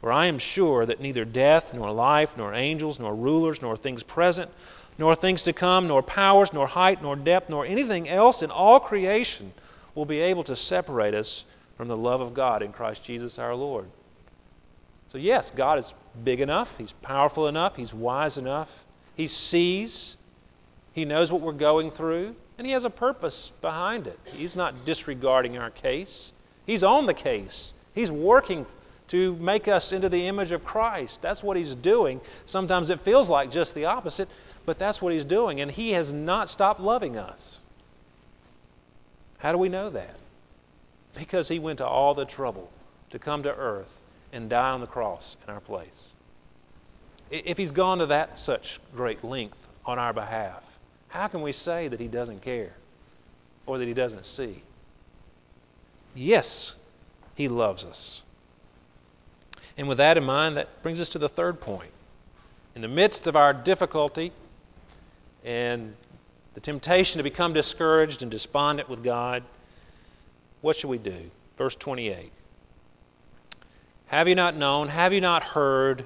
For 0.00 0.10
I 0.10 0.28
am 0.28 0.38
sure 0.38 0.86
that 0.86 0.98
neither 0.98 1.26
death, 1.26 1.74
nor 1.74 1.92
life, 1.92 2.30
nor 2.38 2.54
angels, 2.54 2.98
nor 2.98 3.14
rulers, 3.14 3.60
nor 3.60 3.76
things 3.76 4.02
present, 4.02 4.50
nor 4.96 5.14
things 5.14 5.42
to 5.42 5.52
come, 5.52 5.88
nor 5.88 6.02
powers, 6.02 6.50
nor 6.54 6.66
height, 6.66 7.02
nor 7.02 7.16
depth, 7.16 7.50
nor 7.50 7.66
anything 7.66 8.08
else 8.08 8.40
in 8.40 8.50
all 8.50 8.80
creation 8.80 9.52
will 9.94 10.06
be 10.06 10.20
able 10.20 10.44
to 10.44 10.56
separate 10.56 11.14
us 11.14 11.44
from 11.76 11.88
the 11.88 11.96
love 11.98 12.22
of 12.22 12.32
God 12.32 12.62
in 12.62 12.72
Christ 12.72 13.04
Jesus 13.04 13.38
our 13.38 13.54
Lord. 13.54 13.90
So, 15.12 15.18
yes, 15.18 15.52
God 15.54 15.80
is 15.80 15.92
big 16.24 16.40
enough, 16.40 16.70
He's 16.78 16.92
powerful 17.02 17.46
enough, 17.46 17.76
He's 17.76 17.92
wise 17.92 18.38
enough, 18.38 18.70
He 19.16 19.26
sees, 19.26 20.16
He 20.92 21.04
knows 21.04 21.30
what 21.30 21.40
we're 21.40 21.52
going 21.52 21.90
through, 21.90 22.34
and 22.56 22.66
He 22.66 22.72
has 22.72 22.84
a 22.84 22.90
purpose 22.90 23.52
behind 23.60 24.06
it. 24.06 24.18
He's 24.24 24.56
not 24.56 24.84
disregarding 24.84 25.56
our 25.58 25.70
case, 25.70 26.32
He's 26.66 26.84
on 26.84 27.06
the 27.06 27.14
case. 27.14 27.72
He's 27.94 28.10
working 28.10 28.66
to 29.08 29.34
make 29.36 29.68
us 29.68 29.92
into 29.92 30.08
the 30.08 30.26
image 30.26 30.52
of 30.52 30.64
Christ. 30.64 31.20
That's 31.22 31.42
what 31.42 31.56
He's 31.56 31.74
doing. 31.74 32.20
Sometimes 32.46 32.90
it 32.90 33.00
feels 33.00 33.28
like 33.28 33.50
just 33.50 33.74
the 33.74 33.86
opposite, 33.86 34.28
but 34.66 34.78
that's 34.78 35.00
what 35.00 35.12
He's 35.12 35.24
doing, 35.24 35.60
and 35.60 35.70
He 35.70 35.92
has 35.92 36.12
not 36.12 36.50
stopped 36.50 36.80
loving 36.80 37.16
us. 37.16 37.58
How 39.38 39.52
do 39.52 39.58
we 39.58 39.68
know 39.68 39.88
that? 39.90 40.16
Because 41.16 41.48
He 41.48 41.58
went 41.58 41.78
to 41.78 41.86
all 41.86 42.14
the 42.14 42.26
trouble 42.26 42.70
to 43.10 43.18
come 43.18 43.42
to 43.44 43.54
earth 43.54 43.88
and 44.32 44.50
die 44.50 44.70
on 44.70 44.80
the 44.80 44.86
cross 44.86 45.36
in 45.46 45.52
our 45.52 45.60
place. 45.60 46.12
If 47.30 47.56
He's 47.56 47.72
gone 47.72 47.98
to 47.98 48.06
that 48.06 48.38
such 48.38 48.78
great 48.94 49.24
length 49.24 49.58
on 49.86 49.98
our 49.98 50.12
behalf, 50.12 50.62
how 51.08 51.28
can 51.28 51.42
we 51.42 51.52
say 51.52 51.88
that 51.88 52.00
He 52.00 52.08
doesn't 52.08 52.42
care 52.42 52.72
or 53.66 53.78
that 53.78 53.88
He 53.88 53.94
doesn't 53.94 54.24
see? 54.24 54.62
Yes, 56.14 56.72
He 57.34 57.48
loves 57.48 57.84
us. 57.84 58.22
And 59.76 59.88
with 59.88 59.98
that 59.98 60.16
in 60.16 60.24
mind, 60.24 60.56
that 60.56 60.82
brings 60.82 61.00
us 61.00 61.08
to 61.10 61.18
the 61.18 61.28
third 61.28 61.60
point. 61.60 61.92
In 62.74 62.82
the 62.82 62.88
midst 62.88 63.26
of 63.26 63.36
our 63.36 63.52
difficulty, 63.52 64.32
and 65.44 65.94
the 66.54 66.60
temptation 66.60 67.18
to 67.18 67.22
become 67.22 67.52
discouraged 67.52 68.22
and 68.22 68.30
despondent 68.30 68.88
with 68.88 69.02
God, 69.02 69.44
what 70.60 70.76
should 70.76 70.90
we 70.90 70.98
do? 70.98 71.30
Verse 71.56 71.74
28. 71.76 72.32
Have 74.06 74.28
you 74.28 74.34
not 74.34 74.56
known? 74.56 74.88
Have 74.88 75.12
you 75.12 75.20
not 75.20 75.42
heard? 75.42 76.04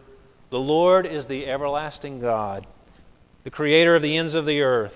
The 0.51 0.59
Lord 0.59 1.07
is 1.07 1.27
the 1.27 1.47
everlasting 1.47 2.21
God, 2.21 2.67
the 3.45 3.51
creator 3.51 3.97
of 3.97 4.03
the 4.03 4.17
ends 4.17 4.35
of 4.35 4.47
the 4.47 4.61
earth. 4.61 4.95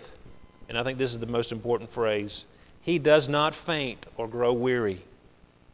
And 0.68 0.78
I 0.78 0.84
think 0.84 0.98
this 0.98 1.12
is 1.12 1.18
the 1.18 1.26
most 1.26 1.52
important 1.52 1.92
phrase. 1.92 2.44
He 2.80 2.98
does 2.98 3.28
not 3.28 3.54
faint 3.54 4.06
or 4.16 4.28
grow 4.28 4.52
weary. 4.52 5.04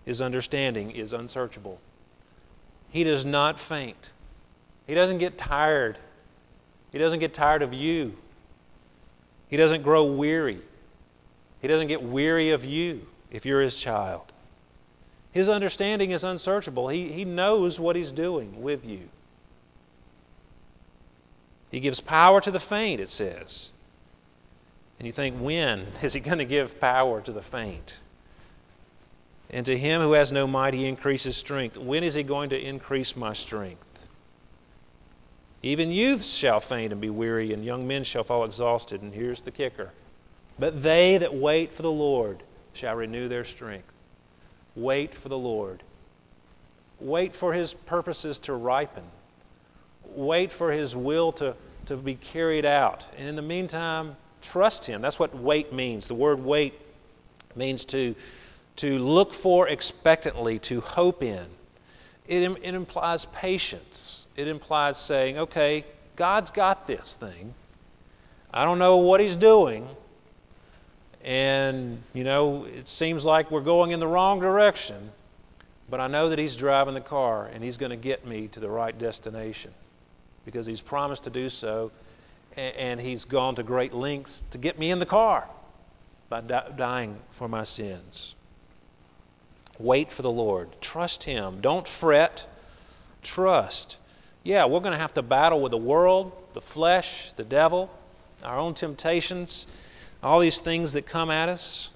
His 0.04 0.20
understanding 0.20 0.90
is 0.90 1.12
unsearchable. 1.12 1.78
He 2.90 3.04
does 3.04 3.24
not 3.24 3.58
faint. 3.68 4.10
He 4.86 4.94
doesn't 4.94 5.18
get 5.18 5.38
tired. 5.38 5.98
He 6.90 6.98
doesn't 6.98 7.20
get 7.20 7.32
tired 7.32 7.62
of 7.62 7.72
you. 7.72 8.14
He 9.48 9.56
doesn't 9.56 9.82
grow 9.82 10.04
weary. 10.04 10.60
He 11.60 11.68
doesn't 11.68 11.88
get 11.88 12.02
weary 12.02 12.50
of 12.50 12.64
you 12.64 13.02
if 13.30 13.46
you're 13.46 13.62
his 13.62 13.76
child. 13.76 14.32
His 15.30 15.48
understanding 15.48 16.10
is 16.10 16.24
unsearchable. 16.24 16.88
He, 16.88 17.12
he 17.12 17.24
knows 17.24 17.78
what 17.78 17.96
he's 17.96 18.12
doing 18.12 18.62
with 18.62 18.84
you. 18.84 19.08
He 21.72 21.80
gives 21.80 22.00
power 22.00 22.40
to 22.42 22.50
the 22.50 22.60
faint, 22.60 23.00
it 23.00 23.08
says. 23.08 23.70
And 24.98 25.06
you 25.06 25.12
think, 25.12 25.40
when 25.40 25.88
is 26.02 26.12
he 26.12 26.20
going 26.20 26.38
to 26.38 26.44
give 26.44 26.78
power 26.78 27.20
to 27.22 27.32
the 27.32 27.42
faint? 27.42 27.94
And 29.50 29.66
to 29.66 29.76
him 29.76 30.00
who 30.02 30.12
has 30.12 30.30
no 30.30 30.46
might, 30.46 30.74
he 30.74 30.86
increases 30.86 31.36
strength. 31.36 31.76
When 31.76 32.04
is 32.04 32.14
he 32.14 32.22
going 32.22 32.50
to 32.50 32.60
increase 32.60 33.16
my 33.16 33.32
strength? 33.32 33.82
Even 35.62 35.90
youths 35.90 36.28
shall 36.28 36.60
faint 36.60 36.92
and 36.92 37.00
be 37.00 37.10
weary, 37.10 37.52
and 37.52 37.64
young 37.64 37.86
men 37.86 38.04
shall 38.04 38.24
fall 38.24 38.44
exhausted. 38.44 39.00
And 39.00 39.12
here's 39.12 39.40
the 39.40 39.50
kicker 39.50 39.92
But 40.58 40.82
they 40.82 41.18
that 41.18 41.34
wait 41.34 41.74
for 41.74 41.82
the 41.82 41.90
Lord 41.90 42.42
shall 42.74 42.96
renew 42.96 43.28
their 43.28 43.44
strength. 43.44 43.88
Wait 44.76 45.14
for 45.14 45.30
the 45.30 45.38
Lord. 45.38 45.82
Wait 47.00 47.34
for 47.34 47.54
his 47.54 47.74
purposes 47.86 48.38
to 48.40 48.52
ripen. 48.52 49.04
Wait 50.04 50.52
for 50.52 50.72
his 50.72 50.94
will 50.94 51.32
to, 51.32 51.54
to 51.86 51.96
be 51.96 52.14
carried 52.14 52.64
out. 52.64 53.04
And 53.16 53.28
in 53.28 53.36
the 53.36 53.42
meantime, 53.42 54.16
trust 54.40 54.84
him. 54.84 55.02
That's 55.02 55.18
what 55.18 55.36
wait 55.36 55.72
means. 55.72 56.06
The 56.06 56.14
word 56.14 56.42
wait 56.42 56.74
means 57.56 57.84
to, 57.86 58.14
to 58.76 58.98
look 58.98 59.34
for 59.34 59.68
expectantly, 59.68 60.58
to 60.60 60.80
hope 60.80 61.22
in. 61.22 61.46
It, 62.26 62.42
it 62.42 62.74
implies 62.74 63.26
patience 63.32 64.22
it 64.36 64.48
implies 64.48 64.98
saying, 64.98 65.38
okay, 65.38 65.84
God's 66.16 66.50
got 66.50 66.86
this 66.86 67.16
thing. 67.20 67.54
I 68.52 68.64
don't 68.64 68.78
know 68.78 68.98
what 68.98 69.20
He's 69.20 69.36
doing. 69.36 69.88
And, 71.22 72.02
you 72.12 72.24
know, 72.24 72.64
it 72.64 72.88
seems 72.88 73.24
like 73.24 73.50
we're 73.50 73.60
going 73.60 73.92
in 73.92 74.00
the 74.00 74.06
wrong 74.06 74.40
direction. 74.40 75.10
But 75.88 76.00
I 76.00 76.06
know 76.06 76.30
that 76.30 76.38
He's 76.38 76.56
driving 76.56 76.94
the 76.94 77.00
car 77.00 77.46
and 77.46 77.62
He's 77.62 77.76
going 77.76 77.90
to 77.90 77.96
get 77.96 78.26
me 78.26 78.48
to 78.48 78.60
the 78.60 78.70
right 78.70 78.96
destination 78.98 79.72
because 80.44 80.66
He's 80.66 80.80
promised 80.80 81.24
to 81.24 81.30
do 81.30 81.48
so. 81.48 81.90
And 82.56 83.00
He's 83.00 83.24
gone 83.24 83.54
to 83.56 83.62
great 83.62 83.94
lengths 83.94 84.42
to 84.50 84.58
get 84.58 84.78
me 84.78 84.90
in 84.90 84.98
the 84.98 85.06
car 85.06 85.48
by 86.28 86.40
dying 86.40 87.18
for 87.38 87.48
my 87.48 87.64
sins. 87.64 88.34
Wait 89.78 90.12
for 90.12 90.22
the 90.22 90.30
Lord. 90.30 90.76
Trust 90.80 91.24
Him. 91.24 91.60
Don't 91.60 91.88
fret. 92.00 92.44
Trust 93.22 93.96
yeah, 94.44 94.64
we're 94.64 94.80
going 94.80 94.92
to 94.92 94.98
have 94.98 95.14
to 95.14 95.22
battle 95.22 95.60
with 95.60 95.70
the 95.70 95.78
world, 95.78 96.32
the 96.54 96.60
flesh, 96.60 97.32
the 97.36 97.44
devil, 97.44 97.90
our 98.42 98.58
own 98.58 98.74
temptations, 98.74 99.66
all 100.22 100.40
these 100.40 100.58
things 100.58 100.92
that 100.92 101.06
come 101.06 101.30
at 101.30 101.48
us. 101.48 101.90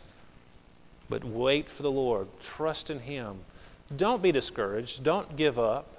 But 1.09 1.25
wait 1.25 1.69
for 1.69 1.83
the 1.83 1.91
Lord. 1.91 2.29
Trust 2.57 2.91
in 2.91 3.01
Him. 3.01 3.41
Don't 3.95 4.23
be 4.23 4.33
discouraged. 4.33 5.03
Don't 5.03 5.37
give 5.37 5.59
up. 5.59 5.96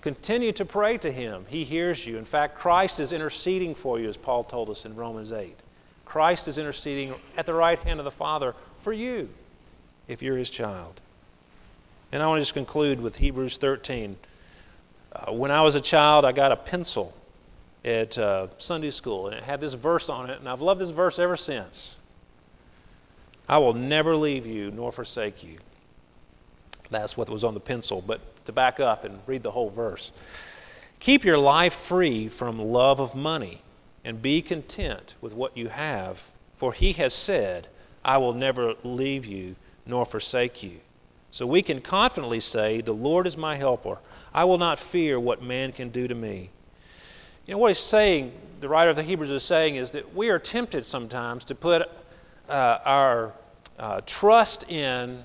Continue 0.00 0.52
to 0.52 0.64
pray 0.64 0.96
to 0.98 1.10
Him. 1.10 1.44
He 1.48 1.64
hears 1.64 2.04
you. 2.06 2.18
In 2.18 2.24
fact, 2.24 2.58
Christ 2.58 3.00
is 3.00 3.12
interceding 3.12 3.74
for 3.74 3.98
you, 3.98 4.08
as 4.08 4.16
Paul 4.16 4.44
told 4.44 4.70
us 4.70 4.84
in 4.84 4.94
Romans 4.94 5.32
8. 5.32 5.56
Christ 6.04 6.48
is 6.48 6.56
interceding 6.56 7.14
at 7.36 7.46
the 7.46 7.54
right 7.54 7.78
hand 7.80 8.00
of 8.00 8.04
the 8.04 8.10
Father 8.10 8.54
for 8.84 8.92
you, 8.92 9.28
if 10.06 10.22
you're 10.22 10.36
His 10.36 10.50
child. 10.50 11.00
And 12.12 12.22
I 12.22 12.26
want 12.28 12.38
to 12.38 12.42
just 12.42 12.54
conclude 12.54 13.00
with 13.00 13.16
Hebrews 13.16 13.58
13. 13.58 14.16
Uh, 15.12 15.32
when 15.32 15.50
I 15.50 15.62
was 15.62 15.74
a 15.74 15.80
child, 15.80 16.24
I 16.24 16.32
got 16.32 16.52
a 16.52 16.56
pencil 16.56 17.12
at 17.84 18.16
uh, 18.16 18.48
Sunday 18.58 18.90
school, 18.90 19.26
and 19.26 19.36
it 19.36 19.42
had 19.42 19.60
this 19.60 19.74
verse 19.74 20.08
on 20.08 20.30
it, 20.30 20.38
and 20.38 20.48
I've 20.48 20.60
loved 20.60 20.80
this 20.80 20.90
verse 20.90 21.18
ever 21.18 21.36
since. 21.36 21.94
I 23.48 23.58
will 23.58 23.74
never 23.74 24.14
leave 24.16 24.46
you 24.46 24.70
nor 24.70 24.92
forsake 24.92 25.42
you. 25.42 25.58
That's 26.90 27.16
what 27.16 27.28
was 27.28 27.44
on 27.44 27.54
the 27.54 27.60
pencil. 27.60 28.02
But 28.06 28.20
to 28.48 28.52
back 28.52 28.80
up 28.80 29.04
and 29.04 29.20
read 29.26 29.42
the 29.42 29.52
whole 29.52 29.70
verse 29.70 30.10
Keep 31.00 31.24
your 31.24 31.38
life 31.38 31.74
free 31.86 32.28
from 32.28 32.58
love 32.58 32.98
of 32.98 33.14
money, 33.14 33.62
and 34.04 34.20
be 34.20 34.42
content 34.42 35.14
with 35.20 35.32
what 35.32 35.56
you 35.56 35.68
have, 35.68 36.18
for 36.58 36.72
he 36.72 36.92
has 36.94 37.14
said, 37.14 37.68
I 38.04 38.18
will 38.18 38.34
never 38.34 38.74
leave 38.82 39.24
you 39.24 39.54
nor 39.86 40.04
forsake 40.04 40.62
you. 40.62 40.80
So 41.30 41.46
we 41.46 41.62
can 41.62 41.80
confidently 41.80 42.40
say, 42.40 42.80
The 42.80 42.92
Lord 42.92 43.26
is 43.26 43.36
my 43.36 43.56
helper. 43.56 43.98
I 44.34 44.44
will 44.44 44.58
not 44.58 44.80
fear 44.80 45.20
what 45.20 45.42
man 45.42 45.72
can 45.72 45.90
do 45.90 46.08
to 46.08 46.14
me. 46.14 46.50
You 47.46 47.54
know, 47.54 47.58
what 47.58 47.68
he's 47.68 47.84
saying, 47.84 48.32
the 48.60 48.68
writer 48.68 48.90
of 48.90 48.96
the 48.96 49.02
Hebrews 49.02 49.30
is 49.30 49.44
saying, 49.44 49.76
is 49.76 49.92
that 49.92 50.14
we 50.14 50.30
are 50.30 50.38
tempted 50.38 50.84
sometimes 50.84 51.44
to 51.44 51.54
put 51.54 51.82
uh, 51.82 52.52
our 52.52 53.32
uh, 53.78 54.00
trust 54.04 54.64
in 54.64 55.22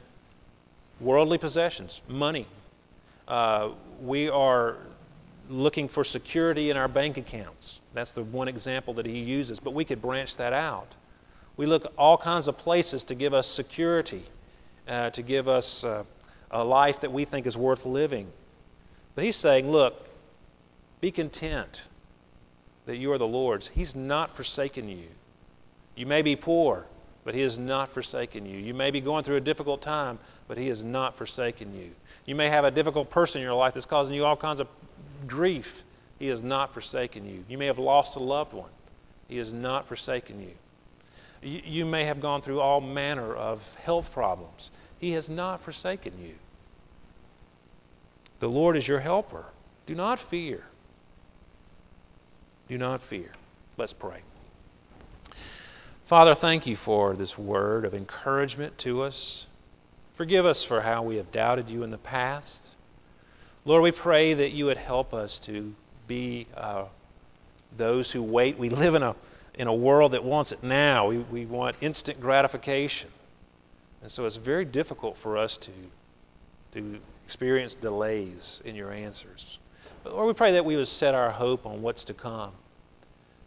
worldly 0.99 1.37
possessions, 1.37 2.01
money. 2.07 2.47
Uh, 3.27 3.69
we 4.01 4.29
are 4.29 4.77
looking 5.49 5.87
for 5.87 6.03
security 6.03 6.69
in 6.69 6.77
our 6.77 6.87
bank 6.87 7.17
accounts. 7.17 7.79
That's 7.93 8.11
the 8.11 8.23
one 8.23 8.47
example 8.47 8.95
that 8.95 9.05
he 9.05 9.19
uses, 9.19 9.59
but 9.59 9.73
we 9.73 9.85
could 9.85 10.01
branch 10.01 10.35
that 10.37 10.53
out. 10.53 10.87
We 11.55 11.65
look 11.65 11.91
all 11.97 12.17
kinds 12.17 12.47
of 12.47 12.57
places 12.57 13.03
to 13.05 13.15
give 13.15 13.33
us 13.33 13.47
security, 13.47 14.25
uh, 14.87 15.11
to 15.11 15.21
give 15.21 15.47
us 15.47 15.83
uh, 15.83 16.03
a 16.49 16.63
life 16.63 17.01
that 17.01 17.11
we 17.11 17.25
think 17.25 17.45
is 17.45 17.55
worth 17.55 17.85
living. 17.85 18.27
But 19.15 19.25
he's 19.25 19.35
saying, 19.35 19.69
look, 19.69 19.93
be 20.99 21.11
content 21.11 21.81
that 22.85 22.97
you 22.97 23.11
are 23.11 23.17
the 23.17 23.27
Lord's. 23.27 23.67
He's 23.67 23.95
not 23.95 24.35
forsaken 24.35 24.89
you. 24.89 25.07
You 25.95 26.05
may 26.05 26.21
be 26.23 26.35
poor, 26.35 26.85
but 27.23 27.33
He 27.33 27.41
has 27.41 27.57
not 27.57 27.93
forsaken 27.93 28.45
you. 28.45 28.57
You 28.57 28.73
may 28.73 28.91
be 28.91 29.01
going 29.01 29.23
through 29.23 29.37
a 29.37 29.41
difficult 29.41 29.81
time, 29.81 30.19
but 30.47 30.57
He 30.57 30.67
has 30.67 30.83
not 30.83 31.17
forsaken 31.17 31.75
you. 31.75 31.91
You 32.25 32.35
may 32.35 32.49
have 32.49 32.65
a 32.65 32.71
difficult 32.71 33.09
person 33.09 33.41
in 33.41 33.45
your 33.45 33.55
life 33.55 33.73
that's 33.73 33.85
causing 33.85 34.13
you 34.13 34.25
all 34.25 34.37
kinds 34.37 34.59
of 34.59 34.67
grief. 35.27 35.67
He 36.19 36.27
has 36.27 36.41
not 36.41 36.73
forsaken 36.73 37.25
you. 37.25 37.43
You 37.47 37.57
may 37.57 37.65
have 37.65 37.79
lost 37.79 38.15
a 38.15 38.19
loved 38.19 38.53
one. 38.53 38.69
He 39.27 39.37
has 39.37 39.51
not 39.51 39.87
forsaken 39.87 40.41
you. 40.41 40.51
You, 41.41 41.61
you 41.65 41.85
may 41.85 42.05
have 42.05 42.21
gone 42.21 42.41
through 42.41 42.61
all 42.61 42.81
manner 42.81 43.35
of 43.35 43.61
health 43.83 44.11
problems. 44.13 44.71
He 44.99 45.11
has 45.11 45.29
not 45.29 45.63
forsaken 45.63 46.13
you. 46.21 46.35
The 48.39 48.47
Lord 48.47 48.77
is 48.77 48.87
your 48.87 48.99
helper. 48.99 49.45
Do 49.85 49.95
not 49.95 50.19
fear. 50.29 50.63
Do 52.67 52.77
not 52.77 53.01
fear. 53.09 53.31
Let's 53.77 53.93
pray. 53.93 54.21
Father, 56.13 56.35
thank 56.35 56.67
you 56.67 56.75
for 56.75 57.15
this 57.15 57.39
word 57.39 57.85
of 57.85 57.95
encouragement 57.95 58.77
to 58.77 59.01
us. 59.01 59.47
Forgive 60.15 60.45
us 60.45 60.63
for 60.63 60.81
how 60.81 61.01
we 61.01 61.15
have 61.15 61.31
doubted 61.31 61.71
you 61.71 61.81
in 61.81 61.89
the 61.89 61.97
past. 61.97 62.69
Lord, 63.65 63.81
we 63.81 63.91
pray 63.91 64.35
that 64.35 64.51
you 64.51 64.65
would 64.65 64.77
help 64.77 65.11
us 65.11 65.39
to 65.39 65.73
be 66.07 66.45
uh, 66.55 66.85
those 67.75 68.11
who 68.11 68.21
wait. 68.21 68.59
We 68.59 68.69
live 68.69 68.93
in 68.93 69.01
a, 69.01 69.15
in 69.55 69.65
a 69.65 69.73
world 69.73 70.11
that 70.11 70.23
wants 70.23 70.51
it 70.51 70.61
now, 70.61 71.07
we, 71.07 71.17
we 71.17 71.47
want 71.47 71.77
instant 71.81 72.21
gratification. 72.21 73.09
And 74.03 74.11
so 74.11 74.27
it's 74.27 74.37
very 74.37 74.65
difficult 74.65 75.17
for 75.17 75.35
us 75.35 75.57
to, 75.57 75.71
to 76.73 76.99
experience 77.25 77.73
delays 77.73 78.61
in 78.63 78.75
your 78.75 78.93
answers. 78.93 79.57
But 80.03 80.13
Lord, 80.13 80.27
we 80.27 80.33
pray 80.33 80.51
that 80.51 80.63
we 80.63 80.75
would 80.75 80.87
set 80.87 81.15
our 81.15 81.31
hope 81.31 81.65
on 81.65 81.81
what's 81.81 82.03
to 82.03 82.13
come. 82.13 82.51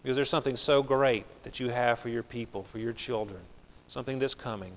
Because 0.06 0.14
there's 0.14 0.30
something 0.30 0.54
so 0.54 0.84
great 0.84 1.26
that 1.42 1.58
you 1.58 1.68
have 1.68 1.98
for 1.98 2.08
your 2.08 2.22
people, 2.22 2.64
for 2.70 2.78
your 2.78 2.92
children, 2.92 3.40
something 3.88 4.20
that's 4.20 4.36
coming 4.36 4.72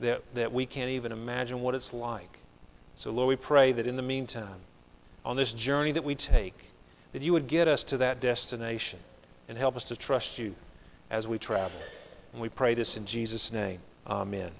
that, 0.00 0.24
that 0.34 0.52
we 0.52 0.66
can't 0.66 0.90
even 0.90 1.12
imagine 1.12 1.60
what 1.60 1.76
it's 1.76 1.92
like. 1.92 2.40
So, 2.96 3.12
Lord, 3.12 3.28
we 3.28 3.36
pray 3.36 3.70
that 3.72 3.86
in 3.86 3.94
the 3.94 4.02
meantime, 4.02 4.58
on 5.24 5.36
this 5.36 5.52
journey 5.52 5.92
that 5.92 6.02
we 6.02 6.16
take, 6.16 6.56
that 7.12 7.22
you 7.22 7.32
would 7.34 7.46
get 7.46 7.68
us 7.68 7.84
to 7.84 7.98
that 7.98 8.18
destination 8.20 8.98
and 9.48 9.56
help 9.56 9.76
us 9.76 9.84
to 9.84 9.96
trust 9.96 10.40
you 10.40 10.56
as 11.08 11.28
we 11.28 11.38
travel. 11.38 11.78
And 12.32 12.42
we 12.42 12.48
pray 12.48 12.74
this 12.74 12.96
in 12.96 13.06
Jesus' 13.06 13.52
name. 13.52 13.78
Amen. 14.08 14.50